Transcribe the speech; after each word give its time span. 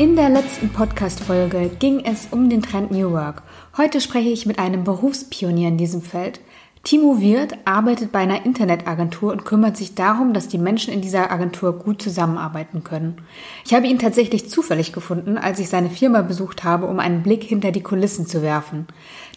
In 0.00 0.16
der 0.16 0.30
letzten 0.30 0.70
Podcast-Folge 0.70 1.72
ging 1.78 2.06
es 2.06 2.28
um 2.30 2.48
den 2.48 2.62
Trend 2.62 2.90
New 2.90 3.10
Work. 3.10 3.42
Heute 3.76 4.00
spreche 4.00 4.30
ich 4.30 4.46
mit 4.46 4.58
einem 4.58 4.82
Berufspionier 4.82 5.68
in 5.68 5.76
diesem 5.76 6.00
Feld. 6.00 6.40
Timo 6.84 7.20
Wirth 7.20 7.54
arbeitet 7.66 8.10
bei 8.10 8.20
einer 8.20 8.46
Internetagentur 8.46 9.30
und 9.30 9.44
kümmert 9.44 9.76
sich 9.76 9.94
darum, 9.94 10.32
dass 10.32 10.48
die 10.48 10.56
Menschen 10.56 10.94
in 10.94 11.02
dieser 11.02 11.30
Agentur 11.30 11.74
gut 11.74 12.00
zusammenarbeiten 12.00 12.82
können. 12.82 13.20
Ich 13.66 13.74
habe 13.74 13.88
ihn 13.88 13.98
tatsächlich 13.98 14.48
zufällig 14.48 14.94
gefunden, 14.94 15.36
als 15.36 15.58
ich 15.58 15.68
seine 15.68 15.90
Firma 15.90 16.22
besucht 16.22 16.64
habe, 16.64 16.86
um 16.86 16.98
einen 16.98 17.22
Blick 17.22 17.44
hinter 17.44 17.70
die 17.70 17.82
Kulissen 17.82 18.26
zu 18.26 18.40
werfen. 18.40 18.86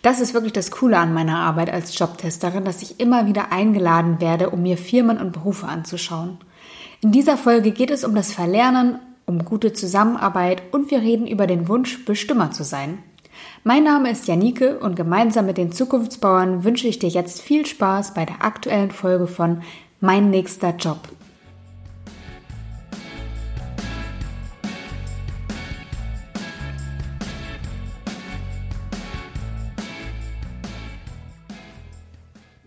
Das 0.02 0.22
ist 0.22 0.34
wirklich 0.34 0.54
das 0.54 0.72
Coole 0.72 0.98
an 0.98 1.14
meiner 1.14 1.40
Arbeit 1.40 1.74
als 1.74 2.00
Jobtesterin, 2.00 2.64
dass 2.64 2.82
ich 2.82 3.02
immer 3.02 3.28
wieder 3.28 3.52
eingeladen 3.52 4.22
werde, 4.22 4.50
um 4.50 4.62
mir 4.62 4.78
Firmen 4.78 5.18
und 5.18 5.34
Berufe 5.34 5.68
anzuschauen. 5.68 6.38
In 7.02 7.12
dieser 7.12 7.36
Folge 7.36 7.72
geht 7.72 7.92
es 7.92 8.06
um 8.06 8.16
das 8.16 8.32
Verlernen, 8.32 9.00
um 9.26 9.46
gute 9.46 9.74
Zusammenarbeit 9.74 10.62
und 10.72 10.92
wir 10.92 11.02
reden 11.02 11.28
über 11.28 11.48
den 11.48 11.68
Wunsch, 11.68 12.06
Bestimmer 12.06 12.52
zu 12.52 12.64
sein. 12.64 13.00
Mein 13.64 13.84
Name 13.84 14.12
ist 14.12 14.28
Janike 14.28 14.80
und 14.80 14.96
gemeinsam 14.96 15.46
mit 15.46 15.58
den 15.58 15.72
Zukunftsbauern 15.72 16.64
wünsche 16.64 16.88
ich 16.88 17.00
dir 17.00 17.10
jetzt 17.10 17.42
viel 17.42 17.66
Spaß 17.66 18.14
bei 18.14 18.26
der 18.26 18.44
aktuellen 18.44 18.92
Folge 18.92 19.28
von 19.28 19.64
Mein 20.00 20.30
nächster 20.30 20.76
Job. 20.76 21.00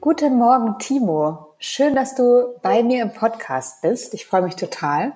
Guten 0.01 0.39
Morgen, 0.39 0.79
Timo. 0.79 1.55
Schön, 1.59 1.97
dass 1.97 2.15
du 2.15 2.55
bei 2.63 2.83
mir 2.83 3.03
im 3.03 3.13
Podcast 3.13 3.83
bist. 3.83 4.15
Ich 4.15 4.25
freue 4.25 4.43
mich 4.43 4.55
total. 4.55 5.13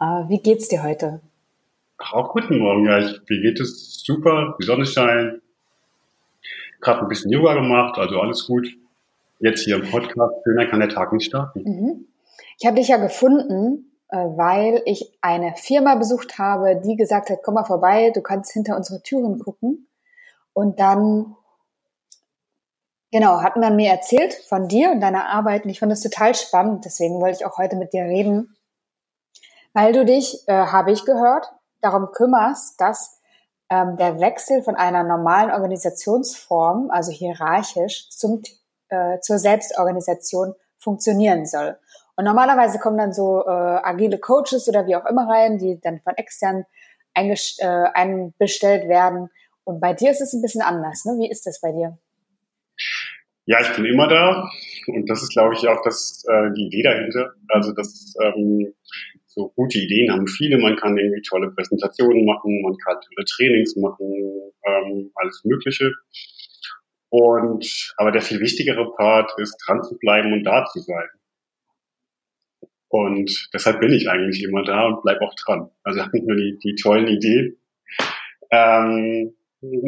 Äh, 0.00 0.28
wie 0.28 0.38
geht's 0.38 0.68
dir 0.68 0.82
heute? 0.82 1.20
Auch 1.98 2.32
guten 2.32 2.58
Morgen, 2.58 2.86
ja, 2.86 2.98
ich, 2.98 3.20
mir 3.28 3.40
geht 3.42 3.60
es 3.60 4.02
super, 4.04 4.56
die 4.60 4.64
Sonne 4.64 4.86
scheint, 4.86 5.42
gerade 6.80 7.00
ein 7.00 7.08
bisschen 7.08 7.32
Yoga 7.32 7.54
gemacht, 7.54 7.98
also 7.98 8.20
alles 8.20 8.46
gut. 8.46 8.68
Jetzt 9.40 9.64
hier 9.64 9.76
im 9.76 9.90
Podcast, 9.90 10.34
schöner 10.44 10.66
kann 10.66 10.80
der 10.80 10.88
Tag 10.88 11.12
nicht 11.12 11.26
starten. 11.26 11.62
Mhm. 11.62 12.06
Ich 12.58 12.66
habe 12.66 12.76
dich 12.76 12.88
ja 12.88 12.96
gefunden, 12.98 13.92
äh, 14.10 14.16
weil 14.16 14.82
ich 14.84 15.12
eine 15.20 15.54
Firma 15.56 15.96
besucht 15.96 16.38
habe, 16.38 16.80
die 16.84 16.96
gesagt 16.96 17.30
hat, 17.30 17.38
komm 17.42 17.54
mal 17.54 17.64
vorbei, 17.64 18.10
du 18.14 18.20
kannst 18.20 18.52
hinter 18.52 18.76
unsere 18.76 19.02
Türen 19.02 19.38
gucken. 19.40 19.88
Und 20.52 20.80
dann, 20.80 21.36
genau, 23.12 23.42
hat 23.42 23.56
man 23.56 23.76
mir 23.76 23.90
erzählt 23.90 24.34
von 24.48 24.68
dir 24.68 24.90
und 24.90 25.00
deiner 25.00 25.26
Arbeit 25.26 25.64
und 25.64 25.70
ich 25.70 25.80
fand 25.80 25.92
das 25.92 26.00
total 26.00 26.34
spannend. 26.34 26.84
Deswegen 26.84 27.20
wollte 27.20 27.38
ich 27.40 27.46
auch 27.46 27.58
heute 27.58 27.76
mit 27.76 27.92
dir 27.92 28.02
reden, 28.02 28.56
weil 29.78 29.92
du 29.92 30.04
dich, 30.04 30.42
äh, 30.48 30.52
habe 30.52 30.90
ich 30.90 31.04
gehört, 31.04 31.46
darum 31.80 32.10
kümmerst, 32.10 32.80
dass 32.80 33.20
ähm, 33.70 33.96
der 33.96 34.18
Wechsel 34.18 34.60
von 34.64 34.74
einer 34.74 35.04
normalen 35.04 35.52
Organisationsform, 35.52 36.90
also 36.90 37.12
hierarchisch, 37.12 38.08
zum, 38.10 38.42
äh, 38.88 39.20
zur 39.20 39.38
Selbstorganisation 39.38 40.54
funktionieren 40.80 41.46
soll. 41.46 41.78
Und 42.16 42.24
normalerweise 42.24 42.80
kommen 42.80 42.98
dann 42.98 43.12
so 43.12 43.44
äh, 43.46 43.50
agile 43.50 44.18
Coaches 44.18 44.68
oder 44.68 44.84
wie 44.88 44.96
auch 44.96 45.06
immer 45.06 45.28
rein, 45.28 45.58
die 45.58 45.80
dann 45.80 46.00
von 46.00 46.16
extern 46.16 46.64
äh, 47.14 47.36
einbestellt 47.94 48.88
werden. 48.88 49.30
Und 49.62 49.80
bei 49.80 49.94
dir 49.94 50.10
ist 50.10 50.20
es 50.20 50.32
ein 50.32 50.42
bisschen 50.42 50.62
anders. 50.62 51.04
Ne? 51.04 51.12
Wie 51.20 51.30
ist 51.30 51.46
das 51.46 51.60
bei 51.60 51.70
dir? 51.70 51.96
Ja, 53.46 53.60
ich 53.60 53.76
bin 53.76 53.84
immer 53.84 54.08
da 54.08 54.50
und 54.88 55.08
das 55.08 55.22
ist, 55.22 55.30
glaube 55.30 55.54
ich, 55.54 55.68
auch 55.68 55.80
das, 55.84 56.24
äh, 56.28 56.50
die 56.56 56.66
Idee 56.66 56.82
dahinter. 56.82 57.32
Also, 57.48 57.72
dass 57.72 58.14
ähm, 58.20 58.74
so 59.38 59.52
gute 59.54 59.78
Ideen 59.78 60.12
haben 60.12 60.26
viele. 60.26 60.58
Man 60.58 60.76
kann 60.76 60.98
irgendwie 60.98 61.22
tolle 61.22 61.50
Präsentationen 61.52 62.24
machen, 62.24 62.60
man 62.62 62.76
kann 62.78 62.96
tolle 63.00 63.24
Trainings 63.24 63.76
machen, 63.76 64.52
ähm, 64.66 65.10
alles 65.14 65.42
Mögliche. 65.44 65.92
Und 67.10 67.94
aber 67.96 68.10
der 68.10 68.22
viel 68.22 68.40
wichtigere 68.40 68.92
Part 68.94 69.32
ist, 69.38 69.56
dran 69.64 69.82
zu 69.82 69.96
bleiben 69.98 70.32
und 70.32 70.44
da 70.44 70.64
zu 70.66 70.80
sein. 70.80 71.08
Und 72.88 73.48
deshalb 73.54 73.80
bin 73.80 73.92
ich 73.92 74.10
eigentlich 74.10 74.42
immer 74.42 74.64
da 74.64 74.86
und 74.86 75.02
bleib 75.02 75.20
auch 75.20 75.34
dran. 75.34 75.70
Also 75.84 76.00
habe 76.02 76.16
nicht 76.16 76.26
nur 76.26 76.36
die, 76.36 76.58
die 76.58 76.74
tollen 76.74 77.06
Ideen. 77.06 77.56
Ähm, 78.50 79.34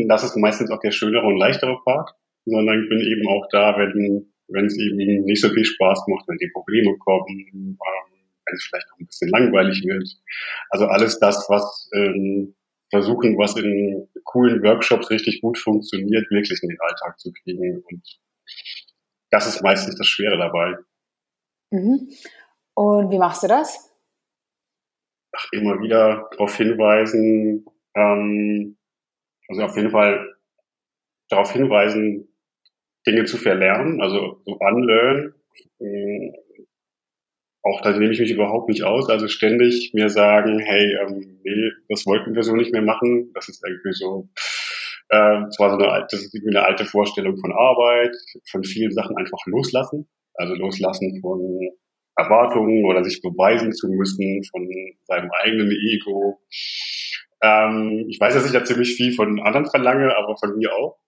das 0.09 0.25
ist 0.25 0.37
meistens 0.37 0.71
auch 0.71 0.81
der 0.81 0.91
schönere 0.93 1.27
und 1.27 1.38
leichtere 1.38 1.78
Part, 1.84 2.11
sondern 2.44 2.82
ich 2.82 2.88
bin 2.88 3.00
eben 3.00 3.27
auch 3.28 3.47
da, 3.50 3.77
wenn 3.78 4.31
wenn 4.53 4.67
es 4.67 4.77
eben 4.78 4.97
nicht 4.97 5.41
so 5.41 5.49
viel 5.49 5.65
Spaß 5.65 6.06
macht, 6.09 6.28
wenn 6.28 6.38
die 6.38 6.50
Probleme 6.53 6.97
kommen, 6.99 7.47
ähm, 7.53 7.78
es 8.53 8.65
vielleicht 8.65 8.87
auch 8.93 8.99
ein 8.99 9.06
bisschen 9.06 9.31
langweilig 9.31 9.83
wird. 9.84 10.09
Also 10.71 10.87
alles 10.87 11.19
das, 11.19 11.47
was 11.49 11.88
ähm, 11.94 12.55
versuchen, 12.91 13.38
was 13.38 13.56
in 13.56 14.09
coolen 14.25 14.62
Workshops 14.62 15.11
richtig 15.11 15.41
gut 15.41 15.59
funktioniert, 15.59 16.31
wirklich 16.31 16.62
in 16.62 16.69
den 16.69 16.81
Alltag 16.81 17.19
zu 17.19 17.33
kriegen. 17.33 17.83
Und 17.91 18.21
das 19.31 19.47
ist 19.47 19.62
meistens 19.62 19.97
das 19.97 20.06
Schwere 20.06 20.37
dabei. 20.37 20.77
Mhm. 21.71 22.11
Und 22.75 23.11
wie 23.11 23.19
machst 23.19 23.43
du 23.43 23.49
das? 23.49 23.91
Ach, 25.32 25.47
immer 25.53 25.81
wieder 25.81 26.28
darauf 26.32 26.56
hinweisen, 26.56 27.65
ähm, 27.94 28.77
also 29.49 29.62
auf 29.62 29.77
jeden 29.77 29.91
Fall 29.91 30.37
darauf 31.28 31.53
hinweisen, 31.53 32.28
Dinge 33.06 33.25
zu 33.25 33.37
verlernen, 33.38 34.00
also 34.00 34.43
so 34.44 34.59
unlearn, 34.59 35.34
auch 37.62 37.81
da 37.82 37.91
nehme 37.97 38.12
ich 38.12 38.21
mich 38.21 38.31
überhaupt 38.31 38.69
nicht 38.69 38.84
aus. 38.84 39.09
Also 39.09 39.28
ständig 39.28 39.93
mir 39.93 40.09
sagen, 40.09 40.59
hey, 40.60 40.97
ähm, 41.03 41.41
nee, 41.44 41.71
das 41.88 42.06
wollten 42.06 42.34
wir 42.34 42.43
so 42.43 42.54
nicht 42.54 42.72
mehr 42.72 42.82
machen. 42.82 43.31
Das 43.34 43.48
ist 43.48 43.62
irgendwie 43.66 43.93
so, 43.93 44.28
äh, 45.10 45.48
zwar 45.56 45.70
so 45.70 45.76
eine 45.76 45.88
alte, 45.88 46.16
das 46.16 46.22
ist 46.22 46.34
irgendwie 46.34 46.56
eine 46.56 46.66
alte 46.66 46.84
Vorstellung 46.87 47.37
von 47.38 47.53
Arbeit, 47.53 48.16
von 48.50 48.65
vielen 48.65 48.93
Sachen 48.93 49.16
einfach 49.16 49.38
loslassen. 49.47 50.09
Also 50.34 50.54
loslassen 50.54 51.20
von 51.20 51.41
Erwartungen 52.16 52.84
oder 52.87 53.04
sich 53.04 53.20
beweisen 53.20 53.72
zu 53.72 53.88
müssen 53.88 54.43
von 54.44 54.69
seinem 55.04 55.31
eigenen 55.43 55.70
Ego. 55.70 56.41
Ähm, 57.43 58.06
ich 58.09 58.19
weiß, 58.20 58.34
dass 58.34 58.47
ich 58.47 58.53
ja 58.53 58.65
ziemlich 58.65 58.94
viel 58.94 59.12
von 59.12 59.41
anderen 59.41 59.66
verlange, 59.66 60.16
aber 60.16 60.37
von 60.37 60.56
mir 60.56 60.75
auch. 60.75 60.99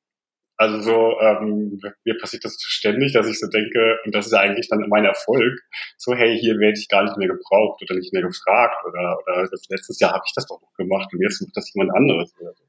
Also 0.63 0.79
so, 0.81 1.21
ähm, 1.21 1.81
mir 2.05 2.17
passiert 2.19 2.45
das 2.45 2.57
ständig, 2.61 3.13
dass 3.15 3.27
ich 3.27 3.41
so 3.41 3.49
denke, 3.49 3.99
und 4.05 4.15
das 4.15 4.27
ist 4.27 4.33
ja 4.33 4.39
eigentlich 4.39 4.69
dann 4.69 4.87
mein 4.89 5.05
Erfolg, 5.05 5.59
so, 5.99 6.15
hey, 6.15 6.39
hier 6.39 6.57
werde 6.59 6.79
ich 6.79 6.89
gar 6.89 7.03
nicht 7.03 7.17
mehr 7.17 7.27
gebraucht 7.27 7.83
oder 7.83 7.97
nicht 7.97 8.13
mehr 8.13 8.23
gefragt 8.23 8.77
oder, 8.87 9.19
oder 9.27 9.49
das 9.51 9.69
letztes 9.69 9.99
Jahr 9.99 10.13
habe 10.13 10.23
ich 10.25 10.33
das 10.37 10.47
doch 10.47 10.63
noch 10.63 10.73
gemacht 10.75 11.13
und 11.13 11.21
jetzt 11.21 11.43
macht 11.43 11.57
das 11.57 11.75
jemand 11.75 11.97
anderes. 11.97 12.33
Oder 12.41 12.55
so. 12.55 12.63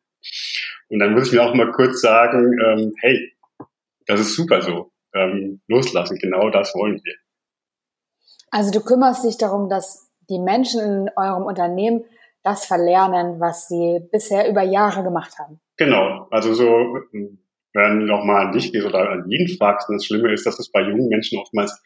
Und 0.90 0.98
dann 0.98 1.14
muss 1.14 1.28
ich 1.28 1.34
mir 1.34 1.44
auch 1.44 1.54
mal 1.54 1.72
kurz 1.72 2.02
sagen, 2.02 2.58
ähm, 2.66 2.94
hey, 3.00 3.32
das 4.08 4.22
ist 4.22 4.36
super 4.36 4.64
so. 4.64 4.92
Ähm, 5.14 5.62
loslassen, 5.68 6.18
genau 6.18 6.50
das 6.50 6.74
wollen 6.74 7.00
wir. 7.04 7.14
Also 8.50 8.72
du 8.72 8.84
kümmerst 8.84 9.24
dich 9.24 9.38
darum, 9.38 9.70
dass 9.70 10.10
die 10.32 10.40
Menschen 10.40 10.82
in 10.82 11.10
eurem 11.16 11.44
Unternehmen 11.44 12.06
das 12.42 12.66
verlernen, 12.66 13.40
was 13.40 13.68
sie 13.68 14.00
bisher 14.12 14.50
über 14.50 14.64
Jahre 14.64 15.04
gemacht 15.04 15.38
haben. 15.38 15.60
Genau, 15.78 16.28
also 16.32 16.56
so 16.56 16.98
wenn 17.74 18.08
du 18.08 18.14
mal 18.18 18.48
an 18.48 18.52
dich 18.52 18.72
gehst 18.72 18.86
oder 18.86 19.10
an 19.10 19.30
jeden 19.30 19.48
fragst, 19.58 19.90
und 19.90 19.96
das 19.96 20.06
Schlimme 20.06 20.32
ist, 20.32 20.46
dass 20.46 20.60
es 20.60 20.72
bei 20.72 20.82
jungen 20.82 21.10
Menschen 21.10 21.40
oftmals 21.40 21.82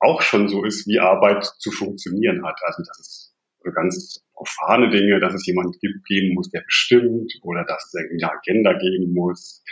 auch 0.00 0.22
schon 0.22 0.48
so 0.48 0.64
ist, 0.64 0.86
wie 0.86 0.98
Arbeit 0.98 1.44
zu 1.44 1.70
funktionieren 1.70 2.44
hat. 2.44 2.58
Also 2.64 2.82
das 2.86 2.98
ist 3.00 3.34
so 3.64 3.70
ganz 3.72 4.20
profane 4.34 4.90
Dinge, 4.90 5.20
dass 5.20 5.34
es 5.34 5.46
jemand 5.46 5.76
geben 5.80 6.34
muss, 6.34 6.50
der 6.50 6.62
bestimmt, 6.62 7.32
oder 7.42 7.64
dass 7.64 7.84
es 7.86 7.94
irgendwie 7.94 8.24
eine 8.24 8.32
Agenda 8.32 8.72
geben 8.78 9.14
muss, 9.14 9.62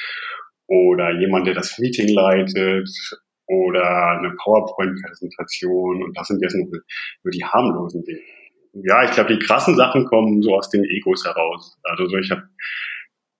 oder 0.66 1.18
jemand, 1.18 1.46
der 1.46 1.54
das 1.54 1.78
Meeting 1.78 2.08
leitet, 2.08 2.88
oder 3.46 4.18
eine 4.18 4.34
PowerPoint-Präsentation. 4.42 6.02
Und 6.02 6.16
das 6.16 6.28
sind 6.28 6.40
jetzt 6.40 6.54
nur, 6.54 6.68
nur 6.70 7.30
die 7.30 7.44
harmlosen 7.44 8.02
Dinge. 8.04 8.20
Ja, 8.72 9.04
ich 9.04 9.10
glaube, 9.10 9.36
die 9.36 9.44
krassen 9.44 9.76
Sachen 9.76 10.06
kommen 10.06 10.40
so 10.40 10.54
aus 10.54 10.70
den 10.70 10.84
Egos 10.84 11.26
heraus. 11.26 11.78
Also 11.82 12.06
so, 12.06 12.16
ich 12.16 12.30
habe 12.30 12.44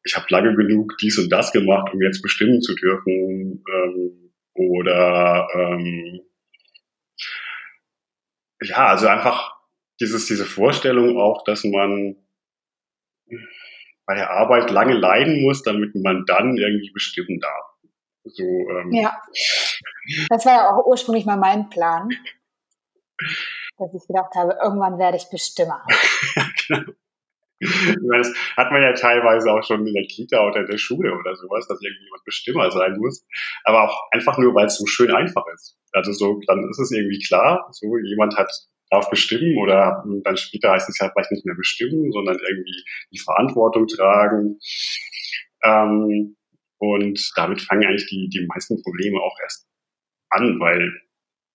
ich 0.04 0.16
habe 0.16 0.26
lange 0.30 0.54
genug 0.54 0.96
dies 1.00 1.18
und 1.18 1.30
das 1.30 1.52
gemacht, 1.52 1.92
um 1.92 2.02
jetzt 2.02 2.22
bestimmen 2.22 2.60
zu 2.60 2.74
dürfen. 2.74 3.64
Ähm, 3.72 4.32
oder 4.54 5.48
ähm, 5.54 6.20
ja, 8.62 8.88
also 8.88 9.06
einfach 9.06 9.56
dieses, 10.00 10.26
diese 10.26 10.44
Vorstellung 10.44 11.18
auch, 11.18 11.44
dass 11.44 11.64
man 11.64 12.16
bei 14.06 14.14
der 14.14 14.30
Arbeit 14.30 14.70
lange 14.70 14.94
leiden 14.94 15.42
muss, 15.42 15.62
damit 15.62 15.94
man 15.94 16.24
dann 16.26 16.56
irgendwie 16.56 16.90
bestimmen 16.92 17.40
darf. 17.40 17.64
So, 18.24 18.44
ähm, 18.44 18.92
ja, 18.92 19.16
das 20.28 20.46
war 20.46 20.52
ja 20.52 20.70
auch 20.70 20.86
ursprünglich 20.86 21.24
mal 21.24 21.36
mein 21.36 21.70
Plan, 21.70 22.08
dass 23.78 23.94
ich 23.94 24.06
gedacht 24.06 24.34
habe, 24.34 24.58
irgendwann 24.62 24.98
werde 24.98 25.16
ich 25.16 25.28
Bestimmer. 25.30 25.84
ja, 26.36 26.44
genau. 26.68 26.92
Das 28.12 28.32
hat 28.56 28.72
man 28.72 28.82
ja 28.82 28.92
teilweise 28.92 29.50
auch 29.50 29.62
schon 29.64 29.86
in 29.86 29.94
der 29.94 30.06
Kita 30.06 30.46
oder 30.46 30.60
in 30.60 30.66
der 30.66 30.78
Schule 30.78 31.12
oder 31.14 31.36
sowas, 31.36 31.66
dass 31.68 31.82
irgendjemand 31.82 32.24
Bestimmer 32.24 32.70
sein 32.70 32.96
muss. 32.98 33.24
Aber 33.64 33.84
auch 33.84 34.10
einfach 34.10 34.38
nur, 34.38 34.54
weil 34.54 34.66
es 34.66 34.76
so 34.76 34.86
schön 34.86 35.12
einfach 35.14 35.44
ist. 35.54 35.76
Also 35.92 36.12
so, 36.12 36.40
dann 36.46 36.68
ist 36.68 36.78
es 36.78 36.90
irgendwie 36.90 37.20
klar, 37.20 37.68
so 37.70 37.96
jemand 37.98 38.36
hat 38.36 38.50
darf 38.92 39.08
bestimmen 39.08 39.56
oder 39.56 40.04
dann 40.22 40.36
später 40.36 40.72
heißt 40.72 40.88
es 40.88 40.98
ja 40.98 41.10
vielleicht 41.10 41.32
nicht 41.32 41.46
mehr 41.46 41.54
bestimmen, 41.54 42.12
sondern 42.12 42.38
irgendwie 42.38 42.84
die 43.10 43.18
Verantwortung 43.18 43.86
tragen. 43.86 44.58
Ähm, 45.64 46.36
und 46.78 47.32
damit 47.36 47.62
fangen 47.62 47.86
eigentlich 47.86 48.08
die, 48.08 48.28
die 48.28 48.46
meisten 48.46 48.82
Probleme 48.82 49.18
auch 49.18 49.36
erst 49.42 49.66
an, 50.28 50.60
weil 50.60 50.92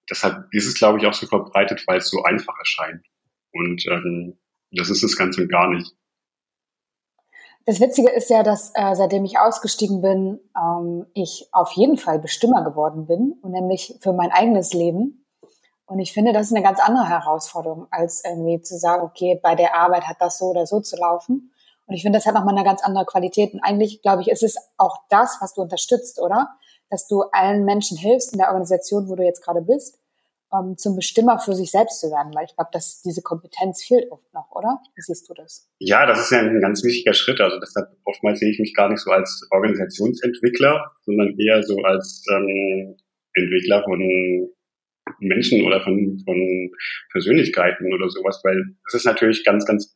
deshalb 0.10 0.46
ist 0.52 0.66
es, 0.66 0.76
glaube 0.76 1.00
ich, 1.00 1.06
auch 1.06 1.14
so 1.14 1.28
verbreitet, 1.28 1.84
weil 1.86 1.98
es 1.98 2.10
so 2.10 2.24
einfach 2.24 2.58
erscheint. 2.58 3.06
Und 3.52 3.86
ähm, 3.88 4.38
das 4.78 4.90
ist 4.90 5.04
es 5.04 5.18
ganz 5.18 5.38
und 5.38 5.50
gar 5.50 5.70
nicht. 5.70 5.94
Das 7.66 7.82
Witzige 7.82 8.10
ist 8.10 8.30
ja, 8.30 8.44
dass 8.44 8.72
äh, 8.76 8.96
seitdem 8.96 9.26
ich 9.26 9.40
ausgestiegen 9.40 10.02
bin, 10.02 10.40
ähm, 10.58 11.06
ich 11.14 11.50
auf 11.52 11.74
jeden 11.74 11.98
Fall 11.98 12.18
Bestimmer 12.18 12.64
geworden 12.64 13.08
bin 13.08 13.34
und 13.42 13.52
nämlich 13.52 13.98
für 14.00 14.14
mein 14.14 14.32
eigenes 14.32 14.72
Leben. 14.72 15.26
Und 15.86 16.00
ich 16.00 16.14
finde, 16.14 16.32
das 16.32 16.48
ist 16.48 16.56
eine 16.56 16.64
ganz 16.64 16.80
andere 16.80 17.10
Herausforderung, 17.10 17.88
als 17.92 18.24
irgendwie 18.24 18.62
zu 18.62 18.78
sagen, 18.78 19.04
okay, 19.04 19.38
bei 19.44 19.56
der 19.56 19.76
Arbeit 19.76 20.04
hat 20.04 20.16
das 20.22 20.38
so 20.38 20.46
oder 20.46 20.66
so 20.66 20.80
zu 20.80 20.96
laufen. 20.96 21.52
Und 21.88 21.96
ich 21.96 22.04
finde, 22.04 22.20
das 22.20 22.26
hat 22.26 22.36
nochmal 22.36 22.56
eine 22.56 22.66
ganz 22.66 22.84
andere 22.84 23.06
Qualität. 23.06 23.54
Und 23.54 23.62
eigentlich, 23.62 24.02
glaube 24.02 24.22
ich, 24.22 24.30
ist 24.30 24.44
es 24.44 24.58
auch 24.78 24.98
das, 25.10 25.38
was 25.42 25.54
du 25.54 25.62
unterstützt, 25.62 26.22
oder? 26.22 26.50
Dass 26.90 27.08
du 27.08 27.24
allen 27.34 27.66
Menschen 27.66 27.98
hilfst 27.98 28.32
in 28.32 28.40
der 28.40 28.48
Organisation, 28.48 29.10
wo 29.10 29.16
du 29.16 29.24
jetzt 29.24 29.44
gerade 29.44 29.62
bist, 29.62 30.00
ähm, 30.54 30.78
zum 30.78 30.96
Bestimmer 30.96 31.40
für 31.40 31.54
sich 31.54 31.72
selbst 31.72 32.00
zu 32.00 32.08
werden. 32.08 32.34
Weil 32.34 32.46
ich 32.46 32.56
glaube, 32.56 32.70
dass 32.72 33.02
diese 33.02 33.22
Kompetenz 33.22 33.84
fehlt 33.84 34.12
oft 34.12 34.32
noch, 34.34 34.52
oder? 34.52 34.80
Wie 34.96 35.02
siehst 35.02 35.30
du 35.30 35.34
das? 35.34 35.70
Ja, 35.80 36.06
das 36.06 36.20
ist 36.20 36.32
ja 36.32 36.40
ein 36.40 36.62
ganz 36.62 36.84
wichtiger 36.84 37.14
Schritt. 37.14 37.42
Also 37.42 37.60
deshalb 37.60 37.88
oftmals 38.06 38.40
sehe 38.40 38.52
ich 38.52 38.60
mich 38.60 38.74
gar 38.74 38.90
nicht 38.90 39.02
so 39.02 39.12
als 39.12 39.48
Organisationsentwickler, 39.52 40.92
sondern 41.02 41.38
eher 41.38 41.64
so 41.64 41.78
als 41.84 42.24
ähm, 42.32 42.98
Entwickler 43.34 43.84
von 43.84 44.00
Menschen 45.20 45.66
oder 45.66 45.82
von, 45.82 46.22
von 46.26 46.72
Persönlichkeiten 47.12 47.94
oder 47.94 48.10
sowas, 48.10 48.42
weil 48.44 48.76
es 48.88 48.94
ist 48.94 49.06
natürlich 49.06 49.44
ganz, 49.46 49.66
ganz 49.66 49.96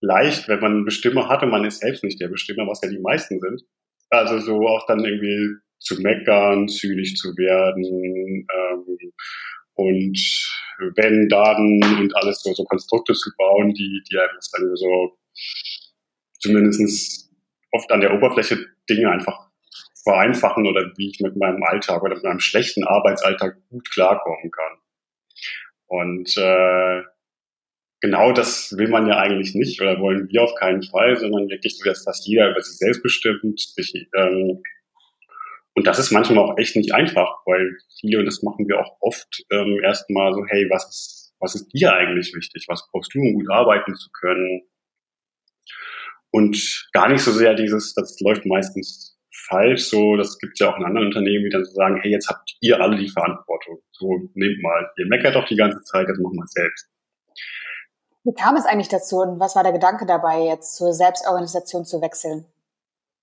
leicht, 0.00 0.48
wenn 0.48 0.60
man 0.60 0.72
einen 0.72 0.84
Bestimmer 0.84 1.28
hat 1.28 1.42
und 1.42 1.50
man 1.50 1.64
ist 1.64 1.80
selbst 1.80 2.02
nicht 2.04 2.20
der 2.20 2.28
Bestimmer, 2.28 2.66
was 2.66 2.80
ja 2.82 2.90
die 2.90 2.98
meisten 2.98 3.40
sind. 3.40 3.62
Also 4.10 4.38
so 4.38 4.66
auch 4.66 4.86
dann 4.86 5.04
irgendwie 5.04 5.54
zu 5.82 6.00
meckern, 6.00 6.68
zynisch 6.68 7.14
zu 7.14 7.28
werden 7.36 7.84
ähm, 7.84 9.12
und 9.74 10.18
wenn, 10.96 11.28
dann 11.28 11.80
und 12.00 12.16
alles 12.16 12.42
so, 12.42 12.52
so 12.52 12.64
Konstrukte 12.64 13.14
zu 13.14 13.30
bauen, 13.36 13.72
die, 13.72 14.02
die 14.10 14.14
das 14.34 14.50
dann 14.50 14.74
so 14.76 15.18
zumindestens 16.38 17.30
oft 17.70 17.90
an 17.90 18.00
der 18.00 18.14
Oberfläche 18.14 18.66
Dinge 18.88 19.10
einfach 19.10 19.48
vereinfachen 20.04 20.66
oder 20.66 20.92
wie 20.96 21.10
ich 21.10 21.20
mit 21.20 21.36
meinem 21.36 21.62
Alltag 21.62 22.02
oder 22.02 22.14
mit 22.14 22.24
meinem 22.24 22.40
schlechten 22.40 22.84
Arbeitsalltag 22.84 23.56
gut 23.70 23.88
klarkommen 23.90 24.50
kann. 24.50 24.78
Und 25.86 26.36
äh, 26.36 27.02
genau 28.00 28.32
das 28.32 28.76
will 28.76 28.88
man 28.88 29.06
ja 29.06 29.18
eigentlich 29.18 29.54
nicht 29.54 29.80
oder 29.80 30.00
wollen 30.00 30.28
wir 30.28 30.42
auf 30.42 30.54
keinen 30.56 30.82
Fall, 30.82 31.16
sondern 31.16 31.48
wirklich 31.48 31.78
so, 31.78 31.84
dass 31.84 32.04
fast 32.04 32.26
jeder 32.26 32.50
über 32.50 32.60
sich 32.60 32.78
selbst 32.78 33.02
bestimmt. 33.02 33.60
Sich, 33.60 34.08
ähm, 34.16 34.62
und 35.74 35.86
das 35.86 35.98
ist 35.98 36.10
manchmal 36.10 36.44
auch 36.44 36.58
echt 36.58 36.76
nicht 36.76 36.92
einfach, 36.94 37.40
weil 37.46 37.76
viele, 38.00 38.18
und 38.18 38.26
das 38.26 38.42
machen 38.42 38.68
wir 38.68 38.80
auch 38.80 38.96
oft, 39.00 39.42
ähm, 39.50 39.80
erstmal 39.82 40.32
so, 40.34 40.44
hey, 40.46 40.68
was 40.70 40.88
ist, 40.88 41.34
was 41.40 41.54
ist 41.54 41.68
dir 41.72 41.94
eigentlich 41.94 42.34
wichtig? 42.34 42.66
Was 42.68 42.86
brauchst 42.90 43.14
du, 43.14 43.20
um 43.20 43.34
gut 43.34 43.50
arbeiten 43.50 43.94
zu 43.94 44.10
können? 44.10 44.62
Und 46.30 46.88
gar 46.92 47.08
nicht 47.08 47.22
so 47.22 47.32
sehr 47.32 47.54
dieses, 47.54 47.94
das 47.94 48.18
läuft 48.20 48.46
meistens 48.46 49.18
falsch, 49.48 49.84
so, 49.84 50.16
das 50.16 50.38
gibt 50.38 50.54
es 50.54 50.60
ja 50.60 50.72
auch 50.72 50.78
in 50.78 50.84
anderen 50.84 51.08
Unternehmen, 51.08 51.44
die 51.44 51.50
dann 51.50 51.64
so 51.64 51.72
sagen, 51.72 51.98
hey, 52.00 52.10
jetzt 52.10 52.28
habt 52.28 52.54
ihr 52.60 52.80
alle 52.80 52.96
die 52.96 53.08
Verantwortung. 53.08 53.80
So, 53.92 54.08
nehmt 54.34 54.62
mal, 54.62 54.90
ihr 54.98 55.06
meckert 55.06 55.34
doch 55.34 55.46
die 55.46 55.56
ganze 55.56 55.82
Zeit, 55.82 56.06
jetzt 56.06 56.20
machen 56.20 56.36
wir 56.36 56.46
selbst. 56.46 56.88
Wie 58.24 58.34
kam 58.34 58.56
es 58.56 58.66
eigentlich 58.66 58.88
dazu 58.88 59.16
und 59.16 59.40
was 59.40 59.56
war 59.56 59.62
der 59.62 59.72
Gedanke 59.72 60.06
dabei, 60.06 60.44
jetzt 60.44 60.76
zur 60.76 60.92
Selbstorganisation 60.92 61.84
zu 61.84 62.00
wechseln? 62.00 62.46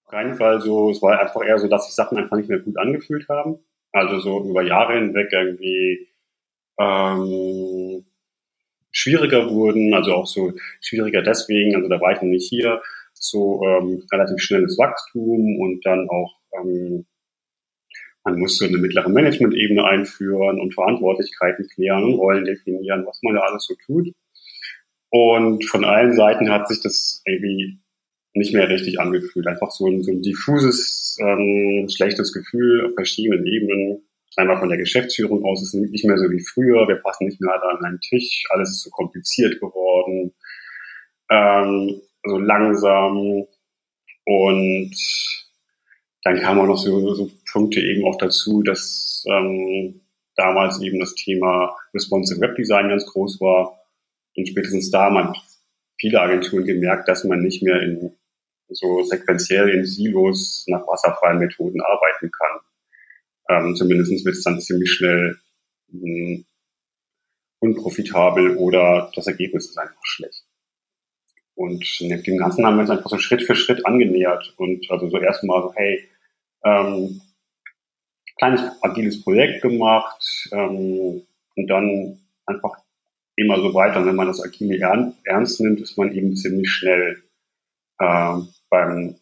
Keinen 0.09 0.35
Fall 0.35 0.61
so, 0.61 0.89
es 0.89 1.01
war 1.01 1.19
einfach 1.19 1.45
eher 1.45 1.59
so, 1.59 1.67
dass 1.67 1.85
sich 1.85 1.95
Sachen 1.95 2.17
einfach 2.17 2.38
nicht 2.38 2.50
mehr 2.50 2.59
gut 2.59 2.77
angefühlt 2.77 3.27
haben. 3.29 3.59
Also 3.91 4.19
so 4.19 4.50
über 4.50 4.63
Jahre 4.63 4.94
hinweg 4.94 5.29
irgendwie 5.31 6.07
ähm, 6.79 8.06
schwieriger 8.91 9.50
wurden, 9.50 9.94
also 9.94 10.13
auch 10.13 10.27
so 10.27 10.53
schwieriger 10.81 11.21
deswegen, 11.21 11.75
also 11.75 11.89
da 11.89 12.00
war 12.00 12.11
ich 12.13 12.21
noch 12.21 12.29
nicht 12.29 12.50
hier, 12.50 12.81
so 13.13 13.61
ähm, 13.63 14.03
relativ 14.11 14.39
schnelles 14.41 14.77
Wachstum 14.77 15.59
und 15.59 15.85
dann 15.85 16.07
auch 16.09 16.39
ähm, 16.53 17.05
man 18.23 18.39
muss 18.39 18.57
so 18.57 18.65
eine 18.65 18.77
mittlere 18.77 19.09
Management-Ebene 19.09 19.83
einführen 19.83 20.59
und 20.59 20.73
Verantwortlichkeiten 20.73 21.67
klären 21.67 22.03
und 22.03 22.15
Rollen 22.15 22.45
definieren, 22.45 23.05
was 23.05 23.19
man 23.23 23.35
da 23.35 23.41
alles 23.41 23.65
so 23.65 23.75
tut. 23.85 24.13
Und 25.09 25.65
von 25.65 25.85
allen 25.85 26.13
Seiten 26.13 26.51
hat 26.51 26.67
sich 26.67 26.81
das 26.81 27.21
irgendwie 27.25 27.79
nicht 28.33 28.53
mehr 28.53 28.69
richtig 28.69 28.99
angefühlt. 28.99 29.47
Einfach 29.47 29.71
so 29.71 29.87
ein, 29.87 30.03
so 30.03 30.11
ein 30.11 30.21
diffuses, 30.21 31.17
ähm, 31.21 31.87
schlechtes 31.89 32.33
Gefühl 32.33 32.85
auf 32.85 32.93
verschiedenen 32.93 33.45
Ebenen. 33.45 34.03
Einmal 34.35 34.59
von 34.59 34.69
der 34.69 34.77
Geschäftsführung 34.77 35.43
aus 35.43 35.61
ist 35.63 35.73
nicht 35.73 36.05
mehr 36.05 36.17
so 36.17 36.29
wie 36.29 36.39
früher. 36.39 36.87
Wir 36.87 36.97
passen 36.97 37.25
nicht 37.25 37.41
mehr 37.41 37.53
alle 37.53 37.77
an 37.77 37.85
einen 37.85 37.99
Tisch. 37.99 38.45
Alles 38.49 38.69
ist 38.69 38.83
so 38.83 38.89
kompliziert 38.91 39.59
geworden. 39.59 40.33
Ähm, 41.29 42.01
so 42.23 42.37
langsam. 42.37 43.45
Und 44.25 44.95
dann 46.23 46.39
kamen 46.39 46.61
auch 46.61 46.67
noch 46.67 46.77
so, 46.77 47.13
so 47.15 47.31
Punkte 47.51 47.81
eben 47.81 48.05
auch 48.05 48.17
dazu, 48.17 48.61
dass 48.61 49.25
ähm, 49.27 50.01
damals 50.35 50.81
eben 50.81 50.99
das 50.99 51.15
Thema 51.15 51.75
Responsive 51.93 52.39
Web 52.39 52.55
Design 52.55 52.89
ganz 52.89 53.05
groß 53.07 53.41
war 53.41 53.79
und 54.35 54.47
spätestens 54.47 54.89
da 54.89 55.11
haben 55.11 55.33
viele 55.99 56.21
Agenturen 56.21 56.65
gemerkt, 56.65 57.07
dass 57.07 57.23
man 57.23 57.41
nicht 57.41 57.61
mehr 57.61 57.81
in 57.81 58.11
so 58.69 59.04
sequenziell 59.04 59.69
in 59.69 59.86
Silos 59.86 60.66
nach 60.68 60.86
wasserfreien 60.88 61.39
Methoden 61.39 61.81
arbeiten 61.81 62.31
kann. 62.31 62.60
Ähm, 63.50 63.75
zumindest 63.75 64.25
wird 64.25 64.36
es 64.36 64.44
dann 64.44 64.62
ziemlich 64.62 64.92
schnell 64.92 65.38
mh, 65.88 66.01
hm, 66.01 66.45
unprofitabel 67.60 68.56
oder 68.57 69.12
das 69.16 69.27
Ergebnis 69.27 69.69
ist 69.69 69.77
einfach 69.77 70.04
schlecht. 70.04 70.45
Und 71.56 72.00
dem 72.00 72.38
Ganzen 72.38 72.66
haben 72.66 72.77
wir 72.77 72.81
uns 72.81 72.89
einfach 72.89 73.10
so 73.10 73.18
Schritt 73.18 73.44
für 73.44 73.56
Schritt 73.56 73.86
angenähert 73.86 74.54
und 74.57 74.89
also 74.89 75.10
so 75.10 75.18
erstmal 75.18 75.62
so, 75.62 75.74
hey, 75.75 76.07
ähm, 76.63 77.22
kleines 78.38 78.62
agiles 78.81 79.22
Projekt 79.22 79.62
gemacht 79.62 80.50
ähm, 80.53 81.22
und 81.55 81.67
dann 81.67 82.20
einfach 82.46 82.77
immer 83.36 83.58
so 83.60 83.74
weiter. 83.74 84.00
Und 84.00 84.05
wenn 84.05 84.15
man 84.15 84.27
das 84.27 84.41
Agile 84.41 85.13
ernst 85.25 85.60
nimmt, 85.60 85.82
ist 85.82 85.98
man 85.98 86.13
eben 86.13 86.36
ziemlich 86.36 86.70
schnell 86.72 87.24
äh, 88.00 88.38
beim 88.69 89.15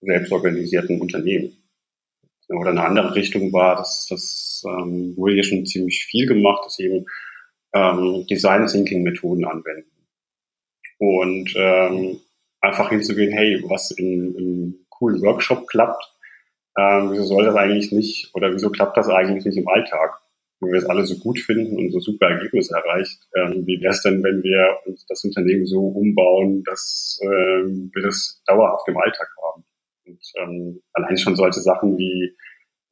selbstorganisierten 0.00 1.00
Unternehmen. 1.00 1.56
Oder 2.48 2.70
eine 2.70 2.84
andere 2.84 3.14
Richtung 3.14 3.52
war, 3.52 3.76
dass 3.76 4.06
das 4.08 4.64
ähm, 4.66 5.16
wurde 5.16 5.34
hier 5.34 5.42
schon 5.42 5.66
ziemlich 5.66 6.04
viel 6.04 6.26
gemacht, 6.26 6.64
dass 6.64 6.78
eben 6.78 7.06
ähm, 7.74 8.24
Design 8.28 8.66
Thinking 8.66 9.02
Methoden 9.02 9.44
anwenden. 9.44 9.90
Und 10.98 11.52
ähm, 11.56 12.20
einfach 12.60 12.90
hinzugehen, 12.90 13.32
hey, 13.32 13.62
was 13.66 13.90
in, 13.90 14.34
in 14.36 14.86
coolen 14.88 15.20
Workshop 15.22 15.66
klappt, 15.66 16.02
ähm, 16.78 17.10
wieso 17.10 17.24
soll 17.24 17.44
das 17.44 17.56
eigentlich 17.56 17.92
nicht 17.92 18.34
oder 18.34 18.52
wieso 18.52 18.70
klappt 18.70 18.96
das 18.96 19.08
eigentlich 19.08 19.44
nicht 19.44 19.58
im 19.58 19.68
Alltag? 19.68 20.20
Wenn 20.60 20.72
wir 20.72 20.78
es 20.78 20.86
alle 20.86 21.04
so 21.04 21.16
gut 21.16 21.38
finden 21.38 21.76
und 21.76 21.90
so 21.90 22.00
super 22.00 22.28
Ergebnisse 22.28 22.74
erreicht, 22.74 23.18
ähm, 23.36 23.66
wie 23.66 23.80
wäre 23.80 23.92
es 23.92 24.02
denn, 24.02 24.22
wenn 24.22 24.42
wir 24.42 24.78
uns 24.86 25.04
das 25.06 25.22
Unternehmen 25.24 25.66
so 25.66 25.80
umbauen, 25.80 26.62
dass 26.64 27.20
ähm, 27.22 27.90
wir 27.94 28.02
das 28.02 28.42
dauerhaft 28.46 28.88
im 28.88 28.96
Alltag 28.96 29.28
haben? 29.44 29.64
Und 30.06 30.20
ähm, 30.38 30.80
allein 30.92 31.18
schon 31.18 31.36
solche 31.36 31.60
Sachen 31.60 31.98
wie, 31.98 32.36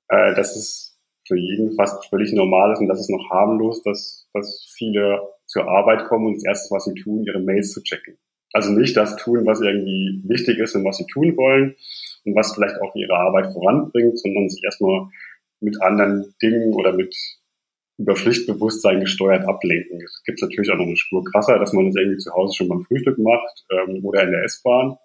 äh, 0.09 0.35
dass 0.35 0.56
es 0.56 0.99
für 1.26 1.38
jeden 1.38 1.73
fast 1.73 2.04
völlig 2.11 2.33
normal 2.33 2.73
ist 2.73 2.80
und 2.80 2.88
das 2.88 3.00
ist 3.00 3.11
noch 3.11 3.30
harmlos, 3.30 3.83
dass, 3.83 4.28
dass 4.35 4.71
viele 4.76 5.21
zur 5.47 5.66
Arbeit 5.66 6.04
kommen 6.06 6.26
und 6.26 6.35
das 6.35 6.44
Erste, 6.44 6.75
was 6.75 6.85
sie 6.85 6.94
tun, 6.94 7.25
ihre 7.25 7.40
Mails 7.40 7.73
zu 7.73 7.83
checken. 7.83 8.18
Also 8.52 8.73
nicht 8.73 8.97
das 8.97 9.16
tun, 9.16 9.47
was 9.47 9.61
irgendwie 9.61 10.23
wichtig 10.26 10.59
ist 10.59 10.76
und 10.76 10.85
was 10.85 10.99
sie 10.99 11.06
tun 11.06 11.37
wollen 11.37 11.75
und 12.25 12.37
was 12.37 12.54
vielleicht 12.54 12.80
auch 12.80 12.94
ihre 12.94 13.14
Arbeit 13.14 13.52
voranbringt, 13.52 14.18
sondern 14.18 14.49
sich 14.49 14.62
erstmal 14.62 15.09
mit 15.61 15.80
anderen 15.83 16.35
Dingen 16.42 16.75
oder 16.75 16.92
mit 16.92 17.14
über 17.99 18.17
Pflichtbewusstsein 18.17 19.01
gesteuert 19.01 19.47
ablenken. 19.47 20.03
Es 20.03 20.23
gibt 20.25 20.43
natürlich 20.43 20.71
auch 20.71 20.77
noch 20.77 20.87
eine 20.87 20.97
Spur 20.97 21.25
krasser, 21.25 21.59
dass 21.59 21.73
man 21.73 21.87
das 21.87 21.95
irgendwie 21.97 22.19
zu 22.19 22.33
Hause 22.33 22.55
schon 22.57 22.69
beim 22.69 22.83
Frühstück 22.83 23.19
macht 23.19 23.65
ähm, 23.71 24.05
oder 24.05 24.23
in 24.25 24.33
der 24.33 24.45
S-Bahn 24.45 24.97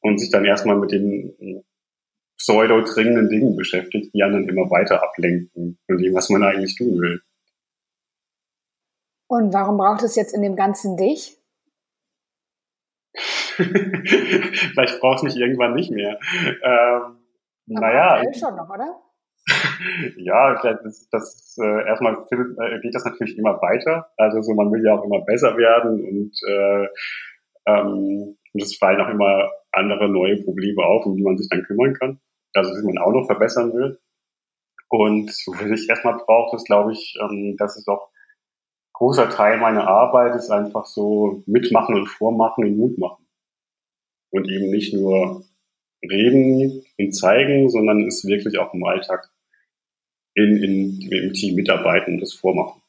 und 0.00 0.18
sich 0.18 0.30
dann 0.30 0.44
erstmal 0.44 0.76
mit 0.76 0.92
den 0.92 1.64
pseudo-dringenden 2.36 3.30
Dingen 3.30 3.56
beschäftigt, 3.56 4.12
die 4.12 4.22
anderen 4.22 4.48
immer 4.48 4.70
weiter 4.70 5.02
ablenken 5.02 5.78
von 5.86 5.98
dem, 5.98 6.14
was 6.14 6.28
man 6.28 6.42
eigentlich 6.42 6.76
tun 6.76 7.00
will. 7.00 7.22
Und 9.26 9.54
warum 9.54 9.78
braucht 9.78 10.02
es 10.02 10.16
jetzt 10.16 10.34
in 10.34 10.42
dem 10.42 10.54
Ganzen 10.54 10.96
dich? 10.96 11.38
Vielleicht 13.56 15.00
braucht 15.00 15.18
es 15.18 15.22
mich 15.22 15.36
irgendwann 15.36 15.74
nicht 15.74 15.90
mehr. 15.90 16.18
Ähm, 16.62 17.18
naja. 17.66 18.22
schon 18.34 18.56
noch, 18.56 18.68
oder? 18.68 19.00
Ja, 20.16 20.60
das, 20.62 21.08
das 21.10 21.56
äh, 21.60 21.86
erstmal 21.86 22.14
äh, 22.30 22.80
geht 22.80 22.94
das 22.94 23.04
natürlich 23.04 23.36
immer 23.36 23.60
weiter. 23.60 24.10
Also 24.16 24.40
so 24.42 24.54
man 24.54 24.72
will 24.72 24.84
ja 24.84 24.94
auch 24.94 25.04
immer 25.04 25.20
besser 25.24 25.56
werden 25.56 26.04
und 26.04 26.32
äh, 26.48 26.88
ähm, 27.66 28.36
und 28.54 28.62
es 28.62 28.76
fallen 28.76 29.00
auch 29.00 29.08
immer 29.08 29.50
andere 29.72 30.08
neue 30.08 30.42
Probleme 30.42 30.84
auf, 30.84 31.04
um 31.06 31.16
die 31.16 31.22
man 31.22 31.36
sich 31.36 31.48
dann 31.50 31.64
kümmern 31.64 31.94
kann. 31.94 32.20
Also 32.54 32.72
die 32.74 32.86
man 32.86 32.98
auch 32.98 33.12
noch 33.12 33.26
verbessern 33.26 33.72
will. 33.72 33.98
Und 34.88 35.30
was 35.30 35.80
ich 35.80 35.88
erstmal 35.88 36.16
brauche, 36.18 36.56
ist, 36.56 36.66
glaube 36.66 36.92
ich, 36.92 37.18
ähm, 37.20 37.56
dass 37.58 37.76
es 37.76 37.88
auch 37.88 38.10
großer 38.92 39.28
Teil 39.28 39.58
meiner 39.58 39.88
Arbeit 39.88 40.36
ist 40.36 40.50
einfach 40.50 40.86
so 40.86 41.42
mitmachen 41.46 41.96
und 41.96 42.06
vormachen 42.06 42.64
und 42.64 42.76
Mut 42.76 42.98
machen. 42.98 43.26
Und 44.30 44.48
eben 44.48 44.70
nicht 44.70 44.94
nur 44.94 45.44
reden 46.02 46.84
und 46.98 47.12
zeigen, 47.12 47.68
sondern 47.70 48.06
es 48.06 48.24
wirklich 48.24 48.58
auch 48.58 48.72
im 48.72 48.84
Alltag 48.84 49.28
in, 50.34 50.62
in, 50.62 51.12
im 51.12 51.32
Team 51.32 51.54
mitarbeiten 51.54 52.14
und 52.14 52.20
das 52.20 52.34
vormachen. 52.34 52.82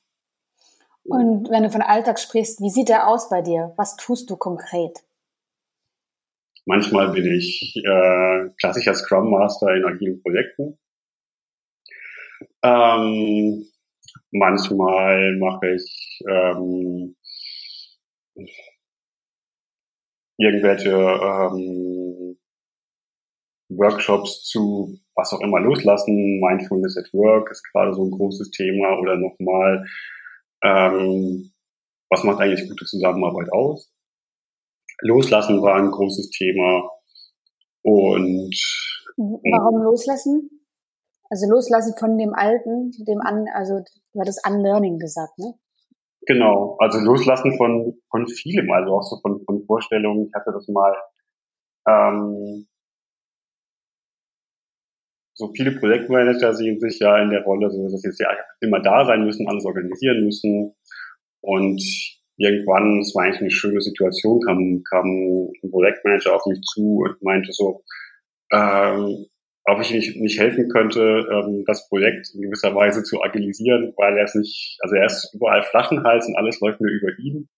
Und 1.04 1.50
wenn 1.52 1.64
du 1.64 1.70
von 1.70 1.82
Alltag 1.82 2.20
sprichst, 2.20 2.62
wie 2.62 2.70
sieht 2.70 2.90
der 2.90 3.08
aus 3.08 3.30
bei 3.30 3.42
dir? 3.42 3.74
Was 3.78 3.96
tust 3.96 4.30
du 4.30 4.38
konkret? 4.38 5.04
Manchmal 6.66 7.12
bin 7.12 7.25
ich 7.32 7.75
äh, 7.75 8.50
klassischer 8.60 8.96
Scrum 8.96 9.30
Master 9.30 9.75
in 9.75 9.86
agilen 9.86 10.22
Projekten. 10.24 10.80
Ähm, 12.64 13.68
manchmal 14.32 15.38
mache 15.38 15.75
ich 15.75 16.22
ähm, 16.28 17.16
irgendwelche 20.38 20.90
ähm, 20.90 22.40
Workshops 23.70 24.44
zu 24.44 25.00
was 25.16 25.34
auch 25.34 25.42
immer 25.42 25.60
loslassen. 25.60 26.40
Mindfulness 26.40 26.98
at 26.98 27.12
Work 27.14 27.50
ist 27.52 27.64
gerade 27.72 27.94
so 27.94 28.04
ein 28.04 28.12
großes 28.12 28.52
Thema 28.52 29.00
oder 29.00 29.18
nochmal, 29.18 29.86
ähm, 30.64 31.52
was 32.10 32.24
macht 32.24 32.40
eigentlich 32.40 32.68
gute 32.68 32.86
Zusammenarbeit 32.86 33.52
aus? 33.52 33.92
Loslassen 35.02 35.62
war 35.62 35.76
ein 35.76 35.92
großes 35.92 36.30
Thema 36.30 36.90
und 37.82 38.56
warum 39.18 39.84
loslassen? 39.84 40.50
Also 41.30 41.50
loslassen 41.50 41.96
von 41.98 42.18
dem 42.18 42.34
Alten, 42.34 42.92
dem 43.06 43.20
an, 43.22 43.46
also 43.54 43.82
du 44.14 44.20
hattest 44.20 44.46
Unlearning 44.48 45.00
gesagt, 45.00 45.38
ne? 45.40 45.54
Genau, 46.28 46.76
also 46.80 47.00
loslassen 47.00 47.56
von 47.58 47.98
von 48.10 48.28
vielem, 48.28 48.72
also 48.72 48.96
auch 48.96 49.04
so 49.04 49.20
von 49.22 49.44
von 49.46 49.64
Vorstellungen. 49.66 50.28
Ich 50.28 50.34
hatte 50.34 50.52
das 50.52 50.68
mal 50.68 50.96
ähm, 51.88 52.68
so 55.36 55.51
viele 55.54 55.74
Projektmanager 55.74 56.54
sehen 56.54 56.80
sich 56.80 57.00
ja 57.00 57.22
in 57.22 57.30
der 57.30 57.44
Rolle, 57.44 57.70
so 57.70 57.84
dass 57.89 58.01
sie 58.01 58.08
jetzt 58.08 58.24
immer 58.62 58.80
da 58.80 59.06
sein 59.06 59.25
müssen, 59.25 59.48
alles 59.48 59.65
organisieren 59.65 60.24
müssen. 60.24 60.74
Und 61.42 61.84
irgendwann, 62.38 63.00
es 63.00 63.13
war 63.13 63.25
eigentlich 63.25 63.42
eine 63.42 63.51
schöne 63.51 63.82
Situation, 63.82 64.39
kam, 64.42 64.82
kam 64.89 65.06
ein 65.06 65.72
Projektmanager 65.72 66.36
auf 66.36 66.46
mich 66.46 66.62
zu 66.62 67.04
und 67.06 67.22
meinte 67.22 67.51
so, 67.51 67.84
ähm, 68.51 69.25
ob 69.65 69.82
ich 69.82 69.92
nicht, 69.92 70.15
nicht 70.22 70.39
helfen 70.39 70.70
könnte, 70.70 71.27
ähm, 71.30 71.63
das 71.68 71.89
Projekt 71.89 72.32
in 72.34 72.42
gewisser 72.42 72.74
Weise 72.74 73.04
zu 73.04 73.22
agilisieren, 73.22 73.94
weil 73.98 74.18
er 74.18 74.24
es 74.24 74.36
nicht, 74.36 74.77
also 74.82 74.96
er 74.96 75.06
ist 75.06 75.34
überall 75.34 75.63
Flaschenhals 75.63 76.27
und 76.27 76.38
alles 76.38 76.62
läuft 76.62 76.80
nur 76.80 76.92
über 76.92 77.10
ihn 77.20 77.50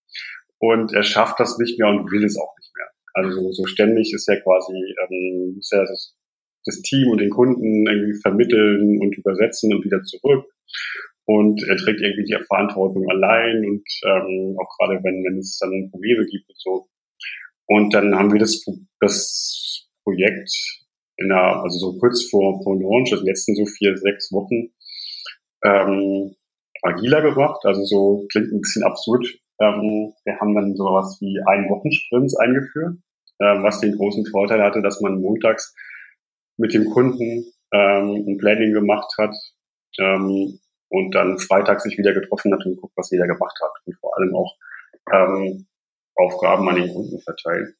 und 0.57 0.93
er 0.93 1.03
schafft 1.03 1.39
das 1.39 1.57
nicht 1.60 1.77
mehr 1.77 1.89
und 1.89 2.10
will 2.12 2.24
es 2.24 2.39
auch 2.39 2.55
nicht 2.57 2.72
mehr. 2.75 2.88
Also 3.13 3.41
so, 3.41 3.51
so 3.51 3.65
ständig 3.65 4.13
ist 4.13 4.27
er 4.27 4.41
quasi, 4.41 4.74
ähm, 4.74 5.53
muss 5.55 5.72
er 5.72 5.86
das 5.86 6.15
das 6.67 6.81
Team 6.81 7.09
und 7.09 7.19
den 7.19 7.29
Kunden 7.29 7.88
irgendwie 7.88 8.19
vermitteln 8.21 9.00
und 9.01 9.17
übersetzen 9.17 9.74
und 9.74 9.83
wieder 9.83 10.03
zurück. 10.03 10.45
Und 11.25 11.62
er 11.67 11.75
trägt 11.77 12.01
irgendwie 12.01 12.24
die 12.24 12.38
Verantwortung 12.45 13.09
allein 13.09 13.65
und 13.65 13.83
ähm, 14.05 14.55
auch 14.59 14.77
gerade 14.77 15.03
wenn, 15.03 15.24
wenn 15.25 15.38
es 15.39 15.57
dann 15.59 15.89
Probleme 15.91 16.25
gibt 16.25 16.47
und 16.50 16.59
so. 16.59 16.88
Und 17.67 17.93
dann 17.93 18.15
haben 18.15 18.31
wir 18.31 18.39
das, 18.39 18.63
das 19.01 19.88
Projekt 20.03 20.50
in 21.17 21.27
der, 21.27 21.62
also 21.63 21.77
so 21.77 22.00
kurz 22.00 22.29
vor, 22.29 22.62
vor 22.63 22.79
Launch, 22.79 23.12
also 23.12 23.25
letzten 23.25 23.55
so 23.55 23.65
vier, 23.65 23.97
sechs 23.97 24.31
Wochen, 24.31 24.71
ähm, 25.65 26.36
agiler 26.83 27.21
gemacht. 27.21 27.59
Also 27.65 27.83
so 27.83 28.25
klingt 28.31 28.53
ein 28.53 28.62
bisschen 28.62 28.83
absurd. 28.83 29.25
Ähm, 29.59 30.13
wir 30.24 30.39
haben 30.39 30.55
dann 30.55 30.75
sowas 30.75 31.17
wie 31.19 31.39
ein 31.47 31.69
Wochensprints 31.69 32.38
eingeführt, 32.38 32.97
äh, 33.39 33.63
was 33.63 33.81
den 33.81 33.97
großen 33.97 34.25
Vorteil 34.27 34.62
hatte, 34.62 34.81
dass 34.81 35.01
man 35.01 35.19
montags 35.19 35.75
mit 36.58 36.74
dem 36.74 36.86
Kunden 36.86 37.52
ähm, 37.72 38.26
ein 38.28 38.38
Planning 38.38 38.74
gemacht 38.74 39.14
hat 39.18 39.36
ähm, 40.00 40.60
und 40.90 41.12
dann 41.16 41.40
Freitag 41.40 41.82
sich 41.82 41.98
wieder 41.98 42.14
getroffen 42.14 42.54
hat 42.54 42.66
und 42.66 42.76
geguckt, 42.76 42.94
was 42.96 43.12
jeder 43.12 43.28
gemacht 43.28 43.58
hat 43.62 43.72
und 43.86 43.96
vor 44.00 44.18
allem 44.18 44.36
auch 44.36 44.56
ähm, 45.12 45.68
Aufgaben 46.16 46.68
an 46.70 46.76
den 46.76 46.94
Kunden 46.94 47.20
verteilt. 47.22 47.76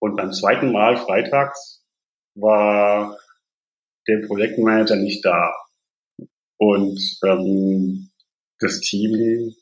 Und 0.00 0.16
beim 0.16 0.32
zweiten 0.32 0.72
Mal 0.72 0.96
freitags 0.96 1.84
war 2.34 3.18
der 4.06 4.26
Projektmanager 4.26 4.96
nicht 4.96 5.24
da. 5.24 5.52
Und 6.56 6.98
ähm, 7.24 8.10
das 8.60 8.80
Team 8.80 9.54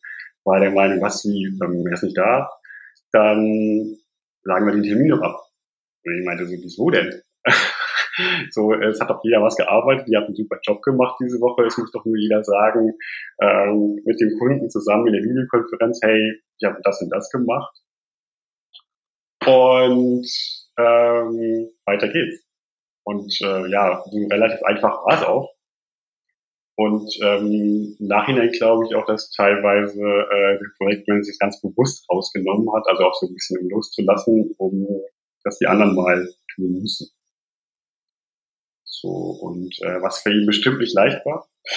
war 0.45 0.61
der 0.61 0.71
Meinung, 0.71 1.01
was, 1.03 1.25
wie, 1.25 1.47
ähm, 1.47 1.87
er 1.87 1.93
ist 1.93 2.05
nicht 2.05 2.17
da, 2.17 2.51
dann 3.13 3.97
sagen 4.43 4.67
wir 4.67 4.73
den 4.73 4.83
Termin 4.83 5.09
noch 5.09 5.23
ab. 5.23 5.41
Und 6.05 6.19
ich 6.19 6.25
meinte 6.25 6.47
so, 6.47 6.53
wieso 6.53 6.91
denn? 6.91 7.23
So, 8.50 8.73
es 8.73 9.00
hat 9.00 9.11
doch 9.11 9.20
jeder 9.23 9.42
was 9.42 9.56
gearbeitet, 9.56 10.08
die 10.08 10.16
hat 10.16 10.25
einen 10.25 10.35
super 10.35 10.58
Job 10.62 10.82
gemacht 10.82 11.16
diese 11.20 11.40
Woche. 11.40 11.64
Es 11.64 11.76
muss 11.76 11.92
doch 11.92 12.04
nur 12.04 12.16
jeder 12.16 12.42
sagen, 12.44 12.94
ähm, 13.40 14.00
mit 14.04 14.20
dem 14.20 14.38
Kunden 14.38 14.70
zusammen 14.70 15.08
in 15.08 15.12
der 15.14 15.23
Videokonferenz, 15.23 16.00
hey, 16.02 16.40
ich 16.58 16.66
habe 16.66 16.80
das 16.82 17.02
und 17.02 17.11
das 17.11 17.30
gemacht. 17.30 17.76
Und 19.44 20.26
ähm, 20.78 21.68
weiter 21.85 22.08
geht's. 22.08 22.42
Und 23.04 23.32
äh, 23.42 23.70
ja, 23.70 24.02
so 24.11 24.26
relativ 24.26 24.62
einfach 24.64 25.04
war 25.04 25.14
es 25.14 25.23
auch. 25.23 25.52
Und 26.78 27.11
ähm, 27.23 27.96
im 27.99 28.06
Nachhinein 28.06 28.50
glaube 28.50 28.85
ich 28.87 28.94
auch, 28.94 29.06
dass 29.06 29.30
teilweise 29.30 30.00
äh, 30.00 30.58
der 30.58 30.70
Projektmanager 30.76 31.25
sich 31.25 31.38
ganz 31.38 31.61
bewusst 31.62 32.04
rausgenommen 32.11 32.70
hat, 32.75 32.87
also 32.87 33.04
auch 33.04 33.14
so 33.14 33.26
ein 33.26 33.35
bisschen 33.35 33.68
loszulassen, 33.70 34.54
um 34.58 34.87
dass 35.46 35.58
die 35.58 35.66
anderen 35.66 35.94
mal 35.94 36.28
tun 36.54 36.73
müssen. 36.82 37.08
So, 39.00 39.09
und 39.09 39.75
äh, 39.83 40.00
was 40.03 40.21
für 40.21 40.33
ihn 40.33 40.47
bestimmt 40.47 40.79
nicht 40.79 40.95
leicht 40.95 41.25
war. 41.26 41.47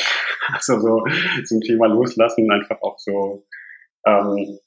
Also 0.51 0.79
so 0.79 1.03
zum 1.45 1.61
Thema 1.61 1.85
loslassen, 1.85 2.49
einfach 2.49 2.81
auch 2.81 2.97
so 2.97 3.45
ähm, 4.03 4.57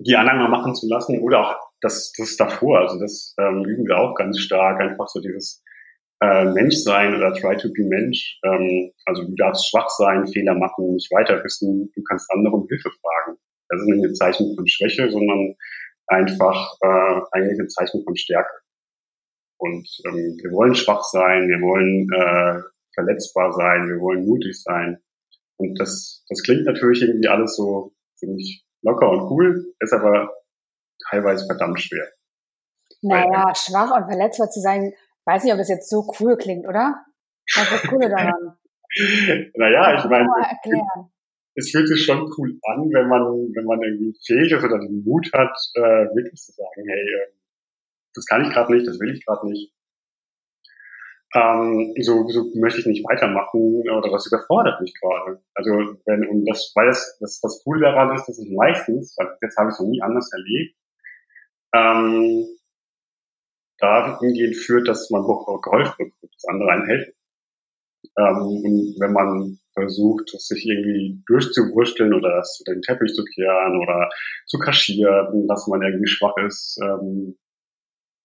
die 0.00 0.16
anderen 0.16 0.40
mal 0.40 0.48
machen 0.48 0.74
zu 0.74 0.88
lassen 0.88 1.20
oder 1.20 1.40
auch 1.40 1.56
das, 1.80 2.12
das 2.18 2.36
davor, 2.36 2.80
also 2.80 2.98
das 2.98 3.36
ähm, 3.38 3.64
üben 3.64 3.86
wir 3.86 3.98
auch 3.98 4.16
ganz 4.16 4.40
stark, 4.40 4.80
einfach 4.80 5.06
so 5.06 5.20
dieses 5.20 5.62
äh, 6.20 6.44
Menschsein 6.46 7.14
oder 7.14 7.32
try 7.34 7.56
to 7.56 7.68
be 7.72 7.84
Mensch. 7.84 8.40
Ähm, 8.44 8.90
also 9.04 9.22
du 9.22 9.34
darfst 9.36 9.68
schwach 9.70 9.88
sein, 9.90 10.26
Fehler 10.26 10.54
machen, 10.54 10.94
nicht 10.94 11.12
weiter 11.12 11.42
wissen, 11.44 11.92
du 11.94 12.02
kannst 12.08 12.30
andere 12.32 12.56
um 12.56 12.66
Hilfe 12.68 12.90
fragen. 12.90 13.38
Das 13.68 13.80
ist 13.80 13.86
nicht 13.86 14.04
ein 14.04 14.14
Zeichen 14.14 14.54
von 14.56 14.66
Schwäche, 14.66 15.10
sondern 15.10 15.54
einfach 16.08 16.76
äh, 16.82 17.20
eigentlich 17.32 17.60
ein 17.60 17.68
Zeichen 17.68 18.02
von 18.02 18.16
Stärke. 18.16 18.63
Und 19.64 19.88
ähm, 20.06 20.36
wir 20.42 20.50
wollen 20.52 20.74
schwach 20.74 21.02
sein, 21.04 21.48
wir 21.48 21.60
wollen 21.64 22.04
äh, 22.12 22.60
verletzbar 22.92 23.50
sein, 23.52 23.88
wir 23.88 23.98
wollen 23.98 24.26
mutig 24.26 24.62
sein. 24.62 25.00
Und 25.56 25.80
das, 25.80 26.22
das 26.28 26.42
klingt 26.42 26.66
natürlich 26.66 27.00
irgendwie 27.00 27.28
alles 27.28 27.56
so 27.56 27.94
ziemlich 28.16 28.66
locker 28.82 29.10
und 29.10 29.30
cool, 29.30 29.64
ist 29.80 29.94
aber 29.94 30.34
teilweise 31.08 31.46
verdammt 31.46 31.80
schwer. 31.80 32.06
Naja, 33.00 33.46
Weil, 33.46 33.54
schwach 33.56 33.96
und 33.96 34.04
verletzbar 34.04 34.50
zu 34.50 34.60
sein, 34.60 34.92
weiß 35.24 35.44
nicht, 35.44 35.52
ob 35.52 35.58
das 35.58 35.70
jetzt 35.70 35.88
so 35.88 36.12
cool 36.20 36.36
klingt, 36.36 36.66
oder? 36.68 37.02
Was 37.56 37.64
ist 37.64 37.72
das 37.72 37.90
Coole 37.90 38.10
daran? 38.10 38.58
naja, 39.54 39.98
ich 39.98 40.04
meine, 40.04 40.28
es 41.56 41.70
fühlt 41.70 41.88
sich 41.88 42.04
schon 42.04 42.30
cool 42.36 42.58
an, 42.68 42.90
wenn 42.92 43.08
man, 43.08 43.22
wenn 43.54 43.64
man 43.64 43.80
irgendwie 43.80 44.14
fähig 44.26 44.52
ist 44.52 44.64
oder 44.64 44.78
den 44.78 45.04
Mut 45.04 45.30
hat, 45.32 45.56
äh, 45.74 46.04
wirklich 46.14 46.40
zu 46.40 46.52
sagen, 46.52 46.84
hey, 46.86 47.00
äh, 47.00 47.32
das 48.14 48.26
kann 48.26 48.44
ich 48.44 48.52
gerade 48.52 48.72
nicht, 48.72 48.86
das 48.86 48.98
will 49.00 49.14
ich 49.14 49.24
gerade 49.24 49.48
nicht. 49.48 49.72
Ähm, 51.34 51.92
so, 52.00 52.28
so 52.28 52.52
möchte 52.54 52.80
ich 52.80 52.86
nicht 52.86 53.04
weitermachen 53.04 53.82
oder 53.90 54.08
das 54.08 54.26
überfordert 54.26 54.80
mich 54.80 54.94
gerade. 55.00 55.42
Also 55.54 55.70
wenn 56.06 56.28
und 56.28 56.44
das, 56.46 56.70
weil 56.76 56.86
das, 56.86 57.18
das 57.20 57.40
das 57.40 57.62
Coole 57.64 57.80
daran 57.80 58.14
ist, 58.14 58.26
dass 58.28 58.38
ich 58.38 58.50
meistens, 58.52 59.16
weil 59.18 59.36
jetzt 59.42 59.56
habe 59.56 59.68
ich 59.68 59.74
es 59.74 59.80
noch 59.80 59.88
nie 59.88 60.00
anders 60.00 60.30
erlebt, 60.32 60.76
ähm, 61.74 62.46
da 63.78 64.18
hingehend 64.20 64.56
führt, 64.56 64.86
dass 64.86 65.10
man 65.10 65.22
auch 65.22 65.60
geholfen 65.60 65.94
wird, 65.98 66.12
dass 66.22 66.44
andere 66.48 66.70
einen 66.70 66.86
helfen. 66.86 67.14
Ähm, 68.16 68.36
und 68.36 68.96
wenn 69.00 69.12
man 69.12 69.58
versucht, 69.72 70.28
sich 70.28 70.66
irgendwie 70.66 71.20
durchzuwursteln 71.26 72.14
oder 72.14 72.36
das, 72.36 72.62
den 72.66 72.80
Teppich 72.82 73.12
zu 73.12 73.24
kehren 73.24 73.80
oder 73.82 74.08
zu 74.46 74.58
kaschieren, 74.58 75.48
dass 75.48 75.66
man 75.66 75.82
irgendwie 75.82 76.06
schwach 76.06 76.36
ist, 76.46 76.78
ähm, 76.82 77.36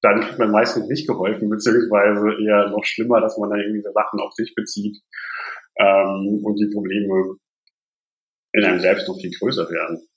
dann 0.02 0.22
kriegt 0.22 0.40
man 0.40 0.52
meistens 0.52 0.88
nicht 0.88 1.08
geholfen, 1.08 1.50
beziehungsweise 1.50 2.30
eher 2.42 2.70
noch 2.70 2.84
schlimmer, 2.84 3.22
dass 3.22 3.38
man 3.38 3.50
dann 3.50 3.60
irgendwie 3.60 3.82
so 3.82 3.92
Sachen 3.92 4.20
auf 4.20 4.34
sich 4.34 4.54
bezieht 4.56 4.98
ähm, 5.78 6.42
und 6.44 6.56
die 6.56 6.70
Probleme 6.74 7.36
in 8.54 8.66
einem 8.66 8.80
selbst 8.80 9.08
noch 9.08 9.20
viel 9.20 9.32
größer 9.38 9.70
werden. 9.70 10.08